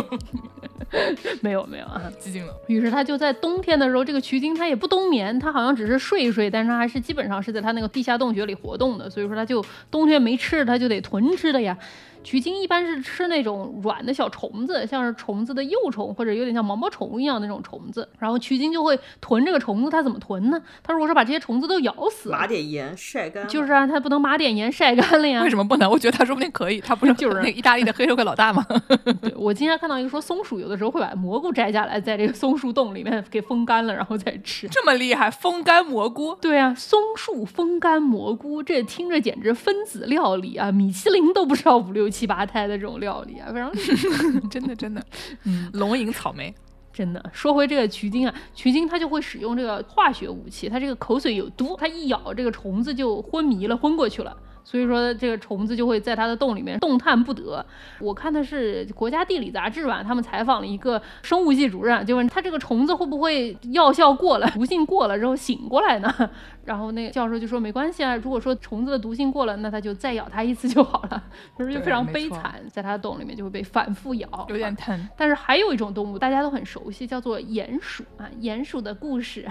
[1.43, 2.53] 没有没有啊，寂静了。
[2.67, 11.77] 于是他就在冬天的时候，这个渠鲸它也不冬眠，它好像只是睡一睡，但是它还是基本上是在它那个地下洞穴里活动的，所以说它就冬天没吃，它就得囤吃的呀。
[12.27, 19.89] 渠鲸一般是吃那种软的小虫子，像是虫子的幼虫或者有点像毛毛虫一样那种虫子，然后渠鲸就会囤这个虫子。
[19.89, 20.61] 它怎么囤呢？
[20.83, 25.41] 它如果说把这些虫子都咬死，码点盐晒干，就是啊，它不能抹点盐晒干了呀。
[25.47, 25.89] 为什么不能？
[25.89, 26.81] 我觉得它说不定可以。
[26.81, 28.67] 它不是 就是那个意大利的黑社会老大吗？
[29.23, 34.67] 对我今天看到一个说松鼠有的时候会把蘑菇摘下来，在这个松树洞里面给风干了，然后再吃。
[34.67, 36.35] 这么厉害，风干蘑菇。
[36.41, 40.73] 对啊，松树风干蘑菇，这听着简直分子料理啊！
[40.73, 44.49] 米其林都不知道五六七八胎的这种料理啊，非常 厉害。
[44.49, 45.05] 真的真的，
[45.43, 46.55] 嗯，龙吟草莓。
[46.93, 47.23] 真的。
[47.33, 54.35] 说回这个渠鲸啊，渠鲸它就会使用这个化学武器，它这个口水有毒，它一咬这个虫子就昏迷了，昏过去了。
[54.67, 57.65] 所以说，这个虫子就会在它的洞里面动弹不得。
[58.01, 66.13] 我看的是国家地理杂志吧，他们采访了一个生物系主任，就问他这个虫子会不会药效过了、毒性过了之后醒过来呢？
[66.67, 71.23] 然后那个教授就说没关系啊，如果说虫子的毒性过了，那他就再咬它一次就好了。
[71.57, 75.09] 就是就非常悲惨，在它的洞里面就会被反复咬，有点疼。
[75.17, 78.29] 但是还有一种动物大家都很熟悉，叫做鼹鼠啊。
[78.41, 79.47] 鼹鼠的故事，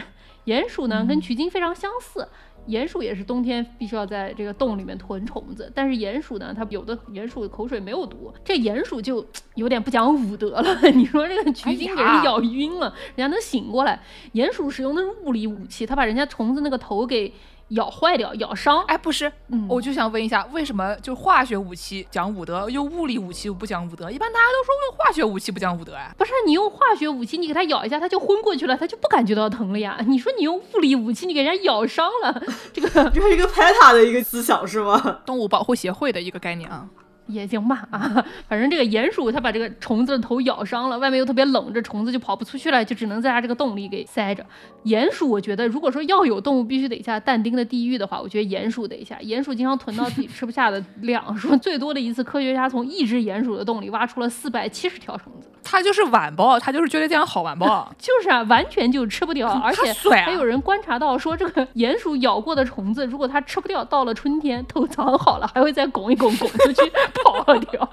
[0.45, 2.27] 鼹鼠呢跟取经非常相似，
[2.67, 10.75] 鼹鼠也是冬天必须要在这个洞里面囤虫子，但是鼹鼠呢，它有的鼹鼠的口水没有毒，这鼹鼠就有点不讲武德了。
[10.93, 13.99] 你说这个橘精给人咬晕了，人家能醒过来。
[14.33, 17.31] 鼹鼠使用的是物理武器，它把人家虫子那个头给。
[17.69, 18.83] 咬坏掉，咬伤。
[18.83, 19.31] 哎，不是，
[19.67, 24.11] 我就想问一下，为什么就化学武器讲武德，用物理武器不讲武德？
[24.11, 26.13] 一般大家都说用化学武器不讲武德哎。
[26.17, 29.97] 不是，你用化学武器，你给它咬一下，它就昏过去了，它就不感觉到疼了呀。
[30.07, 35.21] 你说你用物理武器，你给人家咬伤了，这个这是一个拍塔的一个思想是吗？
[35.25, 36.87] 动物保护协会的一个概念啊。
[37.27, 44.45] 也行吧啊， 反正这个鼹鼠它把这个虫子的头咬伤了，外面又特别冷，这虫子就跑不出去了，就只能在它这个洞里给塞着。
[44.85, 49.17] 鼹鼠，我觉得如果说要有动物必须得下但丁的地狱的话，我觉得鼹鼠得下。
[49.23, 55.49] 鼹鼠经常囤到自己吃不下的量，说 最多的一次，科学家从一只鼹鼠的洞里挖出了四百七十条虫子。
[55.63, 66.91] 它就是晚报，它就是觉得这样好晚报，就是啊，完全就吃不掉，而且还有人观察到说，这个鼹鼠咬过的虫子，如果它吃不掉，到了春天偷藏好了，还会再拱一拱，拱出去
[67.23, 67.89] 跑掉。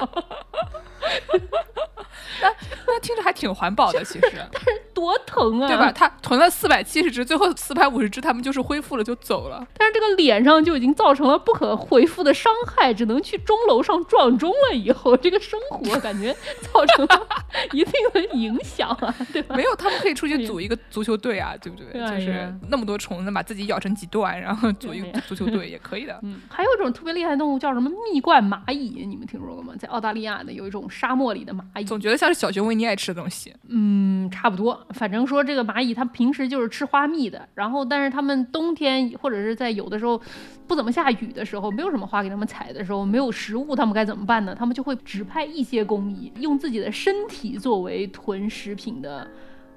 [2.41, 2.49] 那
[2.87, 4.21] 那听着还挺环保的，其实，
[4.53, 5.91] 但是多疼啊，对吧？
[5.93, 9.67] 他囤了四百七十只，最后四百五十只，他们就是恢复了就走了。
[9.77, 14.75] 但是这个脸上就已经造成了不可恢复的伤害，只能去钟楼上撞钟了。
[14.75, 16.35] 以后这个生活 感觉
[16.73, 17.27] 造成了
[17.73, 19.55] 一定的影响啊，对吧？
[19.55, 21.93] 没有，他们可以出去组一个足球队啊，对不对？
[21.93, 26.19] 就是那么多虫子，把自己咬成几段，然后组一个足球队也可以的。
[26.23, 29.75] 嗯，还有一种特别厉害的动物叫什么蜜罐蚂蚁，你们听说过吗？
[29.79, 32.43] 在澳大利亚的有一种沙漠里的蚂蚁，总觉得像是。
[32.43, 34.85] 小熊维尼爱吃的东西，嗯，差不多。
[34.95, 37.49] 反正说这个蚂蚁，它平时就是吃花蜜的。
[37.55, 40.21] 然后，但是它们冬天或者是在有的时候
[40.67, 44.57] 不怎么下雨的时候，没有什么花给它们采的时候，没有食物，它们该怎么办呢？
[44.59, 49.31] 它们就会指派一些工蚁，用自己的身体作为囤食品的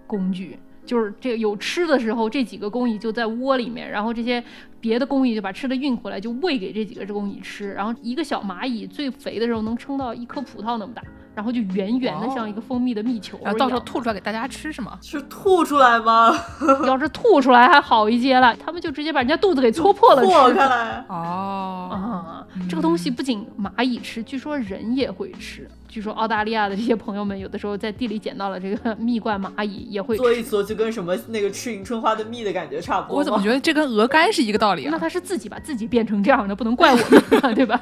[0.08, 0.58] 工具。
[0.88, 4.44] 就是这有吃的时候，这几个工蚁就在窝里面，然后这些
[4.80, 7.74] 别的工蚁就把吃的运回来，就喂给这几个工蚁吃。
[7.74, 11.04] 然后一个小蚂蚁最肥的时候能撑到一颗葡萄那么大。
[11.36, 14.98] 然后就圆圆的，像一个蜂蜜的蜜球，然后到时候吐出来给大家吃是吗？
[15.02, 16.34] 是吐出来吗？
[16.88, 20.28] 要是吐出来还好一些了，他们就直接把人家肚子给戳破了吃。
[20.28, 22.48] 破开来哦啊！
[22.70, 25.70] 这个东西不仅蚂蚁吃，据说人也会吃。
[25.96, 33.20] 据说澳大利亚的这些朋友们，有的时候在地里捡到了这个 蜜罐蚂蚁，也会做一做，就跟什么那个吃迎春花的蜜的感觉差不多。
[33.20, 34.90] 我怎么觉得这跟鹅肝是一个道理啊？
[34.92, 36.98] 那他是自己把自己变成这样的，不能怪我
[37.40, 37.80] 们，对吧？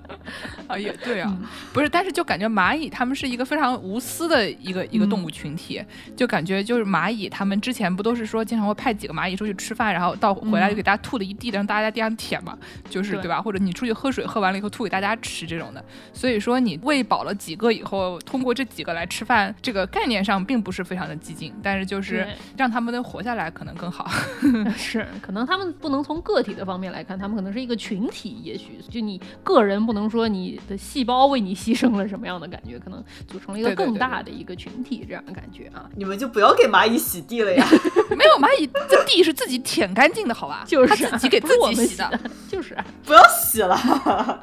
[0.68, 1.34] 啊，也对啊，
[1.72, 5.82] 不是，但是就感觉蚂蚁它们是一个非常无私的一个一个动物群体，
[6.14, 12.58] 就感觉就是蚂蚁它们之前不都是说经常会派几个蚂蚁出去吃饭，然后到回来就给大家吐的一地，让大家在地上舔嘛，
[12.90, 13.40] 就是对吧？
[13.40, 15.82] 或者你出去喝水，喝完了以后吐给大家吃这种的。
[16.12, 17.34] 所以说你喂饱了。
[17.46, 22.26] 几个以后通过这几个来吃饭，这个概念上并不是非常的激进，但是就是
[22.56, 24.10] 让他们能活下来可能更好。
[24.76, 28.40] 是，可能他们不能从个体的方面来看，他们可能是一个群体。
[28.42, 35.88] 也许就你个人不能说你的细胞为你牺牲了什么样的感觉，可能组成了一个更大的一个群体这样的感觉啊。
[35.94, 37.64] 你们就不要给蚂蚁洗地了呀！
[38.10, 40.64] 没有蚂蚁这地是自己舔干净的，好吧？
[40.66, 44.42] 就是自己给 自己洗的，就是不要洗了。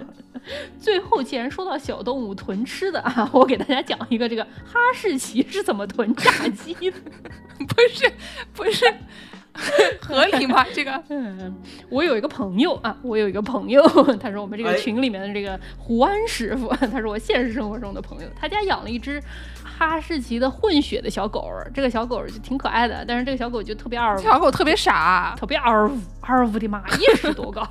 [0.80, 6.98] 最后，既然说到小动物囤吃的啊， 我给大家讲一个这个哈士奇是怎么囤炸鸡的。
[7.66, 8.12] 不是，
[8.54, 8.86] 不是，
[10.02, 10.66] 合理吗？
[10.74, 11.56] 这个， 嗯，
[11.90, 13.82] 我有一个朋友啊，我有一个朋友，
[14.20, 19.22] 他是我们这个群里面的这个胡安师傅，他是我现实生活中的朋友，他家养了一只。
[19.76, 24.16] 哈士奇的混血的小狗，这个小狗就挺可爱的，但是这个小狗就特别二。
[24.20, 27.62] 小狗特别傻，特别二五二五的妈，一尺多高。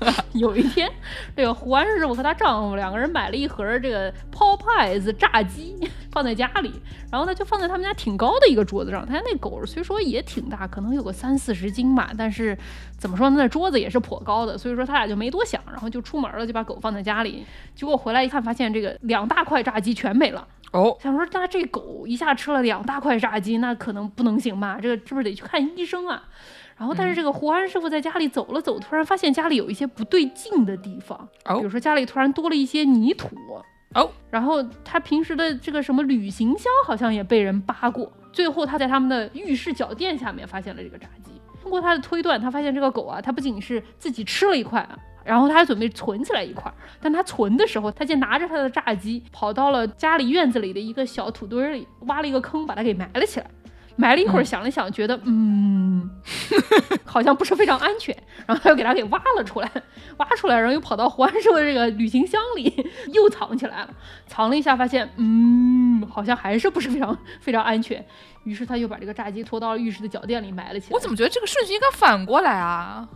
[0.32, 0.90] 有一天，
[1.36, 5.76] 这个胡安师傅和她丈夫两个人买了一盒这个 Popeyes 炸鸡，
[6.10, 6.72] 放在家里，
[7.10, 9.04] 然后呢就放在他们家挺高的一个桌子上。
[9.04, 12.56] 他家那狗虽说也挺大，可能有个三四十斤吧，但是
[12.96, 17.44] 怎么说呢，那桌子也是颇高的，所以说他俩就没多想，然后就出门了，就把狗放在家里。
[17.74, 20.46] 结果回来一看，发现这个两大块炸鸡全没了。
[20.72, 24.78] 哦，想说那这狗一下吃了两大块炸鸡，那可能不能行吧？
[24.80, 26.22] 这个是不是得去看医生啊？
[26.80, 33.28] 然后，但是这个胡安师傅在家里走了走，突然发现家里有一些不对劲的地方，比如说家里突然多了一些泥土。
[33.94, 38.10] 哦，然后他平时的这个什么旅行箱好像也被人扒过。
[38.32, 41.32] 最后他在他们的浴室脚垫下面发现了这个炸鸡。
[41.60, 44.98] 通过他的推断，他发现这个狗啊，它不仅是自己吃了一块啊。
[45.22, 53.50] 然后他还准备存起来一块，但他存的时候，他竟拿着他的炸鸡跑到了家里院子里的一个小土堆里，挖了一个坑，把它给埋了起来。
[54.00, 56.10] 埋了一会儿，想了想，觉得嗯，
[57.04, 59.70] 好像不是非常安全，然后他又给它给挖了出来，
[60.16, 63.90] 挖出来，然后又跑到胡安师傅的这个旅行箱里又藏起来了。
[64.26, 68.04] 藏了一下，发现嗯，好像还是不是非常非常安全。
[68.44, 70.94] 于是他又把这个炸鸡拖到了浴室的脚垫里埋了起来。
[70.94, 73.06] 我怎么觉得这个顺序应该反过来啊？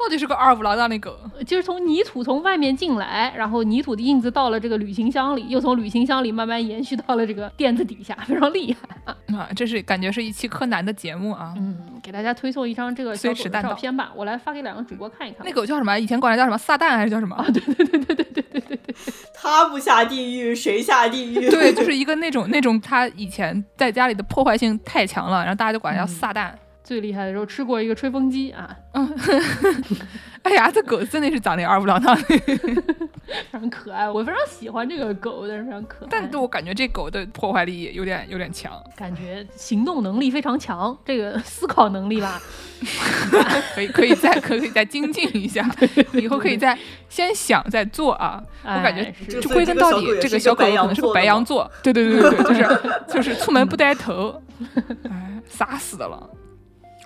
[0.00, 1.14] 到底是个二五郎当的狗，
[1.46, 9.48] 就是从泥土从外面进来，然后泥土的印子到了这个旅行箱里，又从旅行箱里慢慢延续到了这个垫子底下， 非常厉害啊！
[9.54, 11.52] 这是感觉是一期柯南的节目啊。
[11.58, 15.44] 嗯，给大家推送一张这个小狗的照片吧，我来发给两个主播看一看。
[15.44, 15.98] 那狗叫什么？
[15.98, 16.56] 以前管它叫什么？
[16.56, 17.36] 撒旦还是叫什么？
[17.36, 18.94] 啊，对对对对对对对对对。
[19.34, 21.48] 他不下地狱谁下地狱？
[21.50, 26.50] 对，就是一个那种那种他以前在家里的破坏性太强了，然后大家就管它叫撒旦。
[26.90, 29.08] 最厉害的时候吃过一个吹风机啊，嗯，
[30.42, 32.36] 哎呀，这狗真的是长得二不两当，非
[33.52, 36.08] 常可爱，我非常喜欢这个狗，但是非常可爱。
[36.10, 42.42] 但是我感觉这狗的破坏力有点有点强，感觉行动能力非常强，这个思考能力吧，
[43.76, 45.64] 可以可以再可以再精进一下，
[46.14, 46.76] 以后可以再
[47.08, 48.42] 先想再做啊。
[48.64, 54.42] 我感觉就归根到底，这个小狗可能是个白羊座，对对对对对，就是就是出门不带头，
[55.08, 56.28] 哎，傻死的了。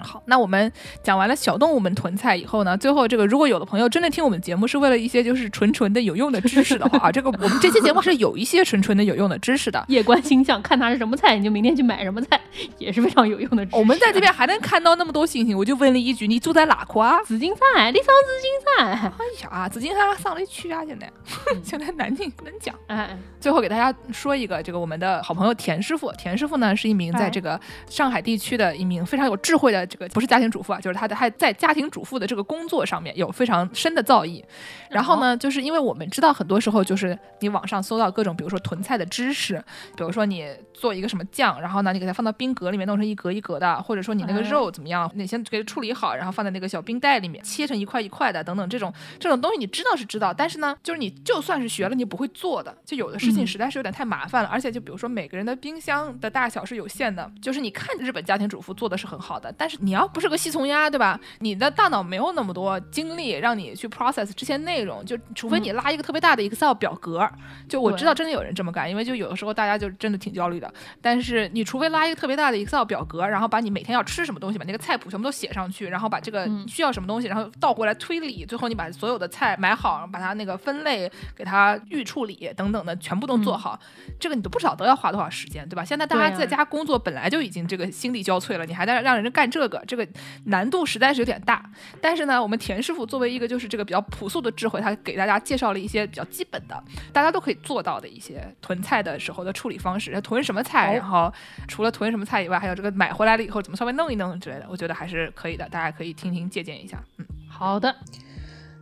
[0.01, 0.71] 好，那我们
[1.03, 9.85] 讲完了小动物们囤菜以后呢，最后这个如果有的朋友真的听我们节目是为了一些就是纯纯的有用的知识的话 啊，这个我们这期节目是有一些纯纯的有用的知识的。
[9.89, 12.41] 夜观星象，看它是什么菜，你就明天去买什么菜，
[12.79, 13.67] 也是非常有用的。
[13.73, 17.23] 我们在这边还能看到那么多星星，我就问了一句：你住在哪块啊？
[17.25, 18.87] 紫金山，你上紫金山？
[18.95, 20.83] 哎呀，紫金山上得去啊！
[20.85, 21.13] 现在
[21.63, 22.75] 现在南京不能讲。
[22.87, 30.81] 哎，最后给大家说一个，这个我们的好朋友田师傅，田师傅呢是一名在这个上海地区的一名非常有智慧的这个不是家庭主妇啊。
[30.81, 34.43] 就是他的，他在家庭主妇的这个工作上面有非常深的造诣。
[34.91, 39.63] 然后呢，就是因为我们知道，很多时候就是你网上搜到各种，比如说囤菜的知识，
[39.97, 54.49] 比如说你做一个什么酱，然后呢，你给它放到冰格里面弄成一格一格的，或者说你那个肉怎么样，你先给它处理好，然后放在那个小冰袋里面，切成一块一块的，等等这种这种东西，你知道是知道，但是呢，就是你就算是学了，你不会做的，就有的事情实在是有点太麻烦了。
[54.49, 61.19] 而且就比如说每个人的冰箱的大小是有限的，就是你看日本家庭主妇做的是很好的，但是你要不是个细从鸭，对吧？
[61.39, 67.29] 你的大脑没有那么多精力让你去 process 这些内容，就除非你拉一个特别大的 Excel 表格。
[67.69, 70.64] 就我知道真的有人这么干，因为就有的时候大家就真的挺焦虑的。
[71.01, 83.79] 但是你除非拉一个特别大的 Excel 表格，然后把你每天要吃什么东西，把那个菜谱全部都写上去，然后把这个需要什么东西，然后倒过来推理，最后你把所有的菜买好，把它那个分类，给它预处理等等的全部都做好，
[84.19, 85.85] 这个你都不晓得要花多少时间，对吧？
[85.85, 90.07] 现在大家在家工作本来就已经这个心力交瘁了，你还在让人家干这个，这个
[90.47, 91.65] 难度实在是有点大。
[92.01, 100.21] 但是呢，我们田师傅作为一个就是这个比较朴素的智慧，他给大家介绍了一些比较基本的，大家都可以做到的一些囤菜的时候的处理方式。
[100.21, 101.33] 囤什么菜，然后
[101.67, 107.03] 除了囤什么菜以外，还有这个买回来了以后怎么稍微弄一弄之类的，我觉得还是可以的，大家可以听听借鉴一下。
[107.19, 107.95] 嗯，好的。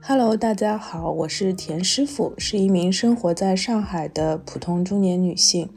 [0.05, 5.71] Hello，大家好，我是田师傅，是一名生活在上海的普通中年女性。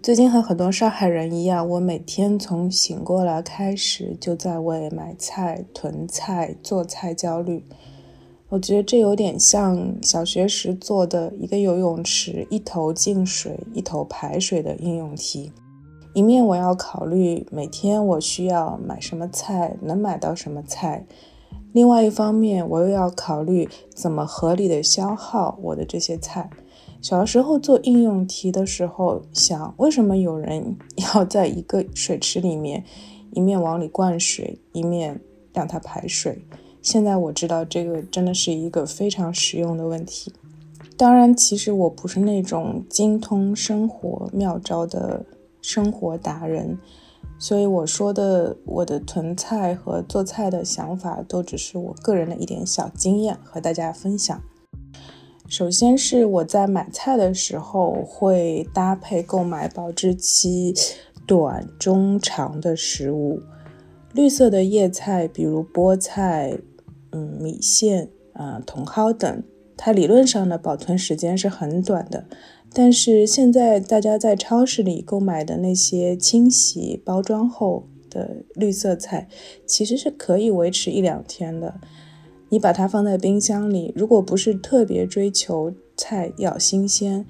[0.00, 7.64] 最近和很多上海人一样，我每天从醒过来开始就在为买菜、囤菜、做菜焦虑。
[8.52, 15.50] 我觉得这有点像小学时做的一个游泳池，一头进水，一头排水的应用题。
[16.12, 21.06] 一面我要考虑每天我需要买什么菜，能买到什么菜；
[21.72, 26.50] 另外一方面，我又要考虑怎么合理的消耗我的这些菜。
[27.00, 30.76] 小时候做应用题的时候，想为什么有人
[31.14, 32.84] 要在一个水池里面
[33.32, 35.18] 一面往里灌水，一面
[35.54, 36.44] 让它排水？
[36.82, 40.32] 现在我知道这个真的是一个非常实用的问题。
[40.96, 45.24] 当然，其实我不是那种精通生活妙招的
[45.60, 46.78] 生活达人，
[47.38, 54.40] 所以我说的我的囤菜和做菜的想法，都只是我个人的一点小经验和大家分享。
[55.48, 60.74] 首先是我在买菜的时候会搭配购买保质期
[61.26, 63.40] 短、中、长的食物。
[64.12, 66.58] 绿色的叶菜，比如菠菜、
[67.12, 69.42] 嗯米线、啊茼蒿等，
[69.76, 72.24] 它理论上的保存时间是很短的。
[72.74, 79.28] 但是现在大家在超市里购买的那些清洗包装后的绿色菜，
[79.66, 81.74] 其实是可以维持一两天的。
[82.48, 87.26] 你把它放在冰箱里，如果不是特别追求菜要新鲜，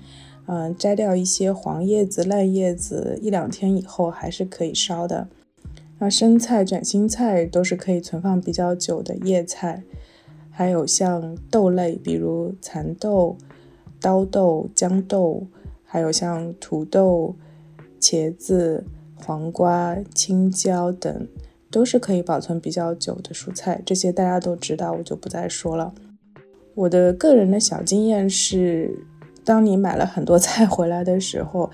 [0.47, 5.28] 嗯，摘掉一些黄叶子、烂叶子，一两天以后还是可以烧的。
[6.03, 9.84] 那生菜、卷心菜都是可以存放比较久的叶菜，
[10.50, 13.36] 还有像豆类，比如蚕豆、
[14.00, 15.46] 刀豆、豇豆，
[15.84, 17.36] 还有像土豆、
[18.00, 18.84] 茄子、
[19.14, 21.28] 黄瓜、青椒等。
[21.70, 25.94] 都是可以保存比较久的蔬菜，这些大家都知道，我就不再说了。
[26.74, 29.07] 我的个人的小经验是，
[29.44, 31.70] 当你买了很多菜回来的时候，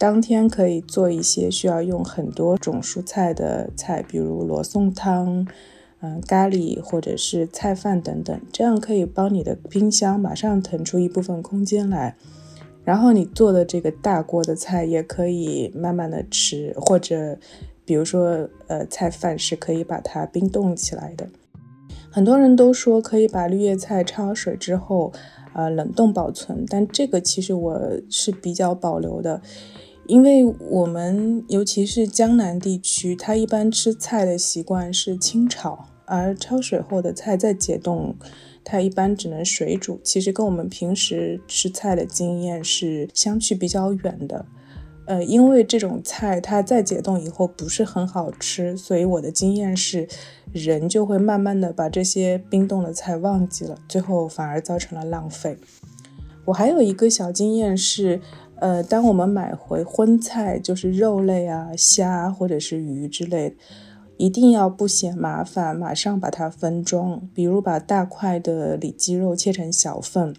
[0.00, 5.46] 当天可以做一些需要用很多种蔬菜的菜，比如罗宋汤，
[6.00, 12.16] 嗯咖喱或者是菜饭等等，这样可以帮你的冰箱马上腾出一部分空间来。
[12.82, 17.36] 然后你做的这个大锅的菜也可以慢慢的吃，或者
[17.84, 21.28] 比如说呃菜饭是可以把它冰冻起来的。
[22.10, 25.12] 很多人都说可以把绿叶菜焯水之后，
[25.52, 27.78] 呃冷冻保存，但这个其实我
[28.08, 29.42] 是比较保留的，
[30.06, 38.16] 因为我们尤其是江南地区，它一般吃菜的习惯是清炒，而焯水后的菜再解冻。
[38.62, 44.44] 它一般只能水煮，其实跟我们平时吃菜的经验是相去比较远的。
[45.06, 50.06] 呃，因为这种菜它再解冻以后不是很好吃，所以我的经验是，
[50.52, 55.56] 人就会慢慢的把这些冰冻的菜忘记了，最后反而造成了浪费。
[56.44, 58.20] 我还有一个小经验是，
[58.60, 63.56] 呃，当我们买回荤菜，就是肉类啊、虾或者是鱼之类。
[64.18, 67.26] 一定要不嫌麻烦，马上把它分装。
[67.34, 70.36] 比如把大块的里脊肉切成小份，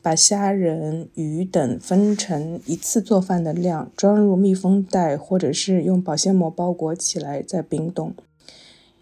[0.00, 8.14] 把虾仁、鱼等分成一次做饭的量，装入密封袋，或者是用保鲜膜包裹起来再冰冻。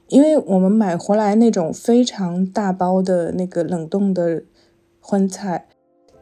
[0.08, 4.44] 因为我们买回来那种非常大包的那个冷冻的
[4.98, 5.66] 荤菜。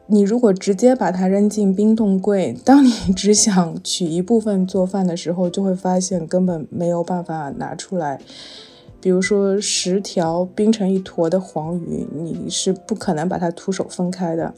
[0.07, 8.19] 你如果直接把它扔进冰冻柜，当你 只想取一部分做饭的时候，就会发现根本没有办法拿出来。
[9.01, 14.53] 比如说十条冰成一坨的黄鱼，你是不可能把它徒手分开的。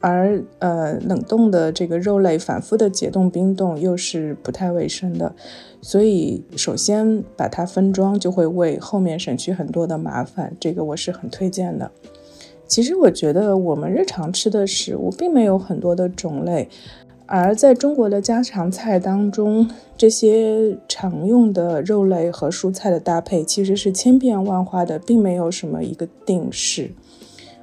[0.00, 5.34] 而呃冷冻的这个肉类反复的解冻冰冻又是不太卫生的，
[5.82, 11.90] 所以首先把它分装就会为后面省去很多的麻烦，这个我是很推荐的。
[12.68, 16.68] 其实我觉得我们日常吃的食物并没有很多的种类，
[17.26, 26.90] 而在中国的家常菜当中，这些常用的肉类和蔬菜的搭配其实是千变万化的，并没有什么一个定式。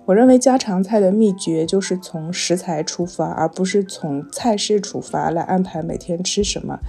[0.06, 6.80] 我认为家常菜的秘诀就是从食材出发，而不是从菜式出发来安排每天吃什么。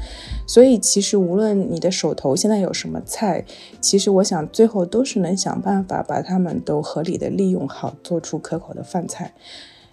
[0.46, 3.44] 所以，其实无论你的手头现在有什么菜，
[3.80, 9.32] 其实我想最后都是能想办法把它们都合理的利用好，做出可口的饭菜。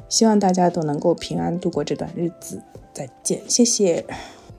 [0.10, 2.62] 希望大家都能够平安度过这段日子。
[2.92, 4.06] 再见，谢谢。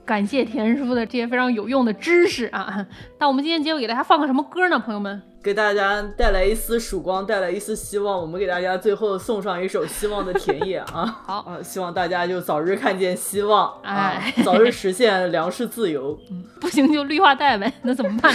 [0.05, 2.85] 感谢田师傅的这些非常有用的知识啊！
[3.19, 5.21] 那我们今天节目给大家放个什么歌呢，朋友们？
[5.43, 8.19] 给大家带来一丝曙光，带来一丝希望。
[8.19, 11.05] 我们给大家最后送上一首《希望的田野》啊！
[11.25, 14.13] 好啊，希望大家就早日看见希望啊，
[14.43, 16.19] 早日实现粮食自由。
[16.59, 18.33] 不行就绿化带呗，那怎么办？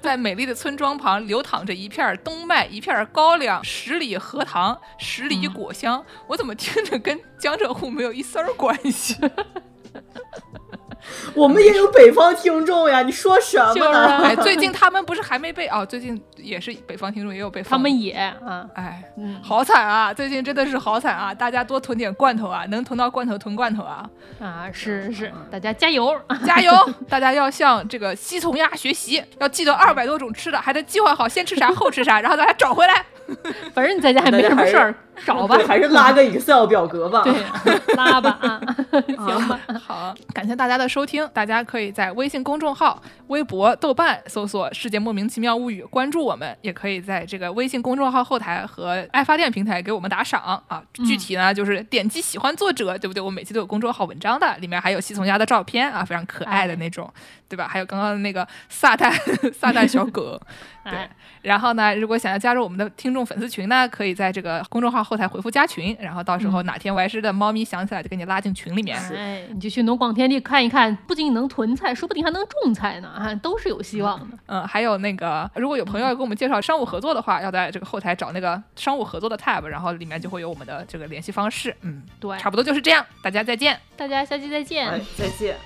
[0.00, 6.02] 在美丽的村庄旁流淌着一片冬麦，一片高粱，十里荷塘，十里果香。
[6.26, 9.14] 我怎么听着跟江浙沪没有一丝儿关系？
[11.34, 14.18] 我们也有北方听众呀，你说什么呢？
[14.24, 15.84] 哎，最近他们不是还没被哦？
[15.84, 19.02] 最近也是北方听众也有被他们也啊，哎，
[19.42, 20.12] 好惨啊！
[20.12, 21.32] 最近真的是好惨啊！
[21.34, 24.08] 大家多囤点罐头啊，能囤到罐头囤罐头啊！
[24.40, 26.72] 啊，是是，大家加油加油！
[27.08, 33.04] 大家要向这个西从鸭学习，要记得二百多种吃的，还得计划好先吃啥后吃啥，然后大家找回来。
[33.74, 34.94] 反正你在家也没什么事儿，
[35.24, 37.22] 找吧，还是拉个 Excel 表格吧。
[37.22, 37.34] 对，
[37.96, 38.60] 拉吧啊，
[39.06, 39.60] 行吧。
[39.86, 50.82] 好，感谢大家的收听，大家可以在微信公众号、微博、豆瓣搜索“世界莫名其妙物语”，关注我们，也可以在这个微信公众号后台和爱发电平台给我们打赏啊。
[50.92, 53.20] 具体呢，就是点击喜欢作者，对不对？
[53.20, 57.12] 我每期都有公众号文章的，里面还有西从家的照片啊，非常可爱的那种，
[57.48, 57.66] 对吧？
[57.68, 59.12] 还有刚刚的那个撒旦
[59.52, 60.40] 撒旦小狗，
[60.90, 61.08] 对。
[61.42, 68.98] 然后呢，如果想要加入我们的听众粉丝群呢，可以在这个公众号后台回复加群，然后到时候哪天我师的猫咪想起来就给你拉进群里面。
[69.14, 74.36] 哎，你就去农广天地看一看，不仅能囤菜，说不定还能种菜呢，啊，都是有希望的。
[74.46, 81.74] 嗯，还有那个，如果有朋友要给我们介绍商务合作的话，要在这个后台找那个商务合作的 tab，然后里面就会有我们的这个联系方式。
[81.82, 85.56] 嗯，对，差不多就是这样，大家再见，大家下期再见，再见。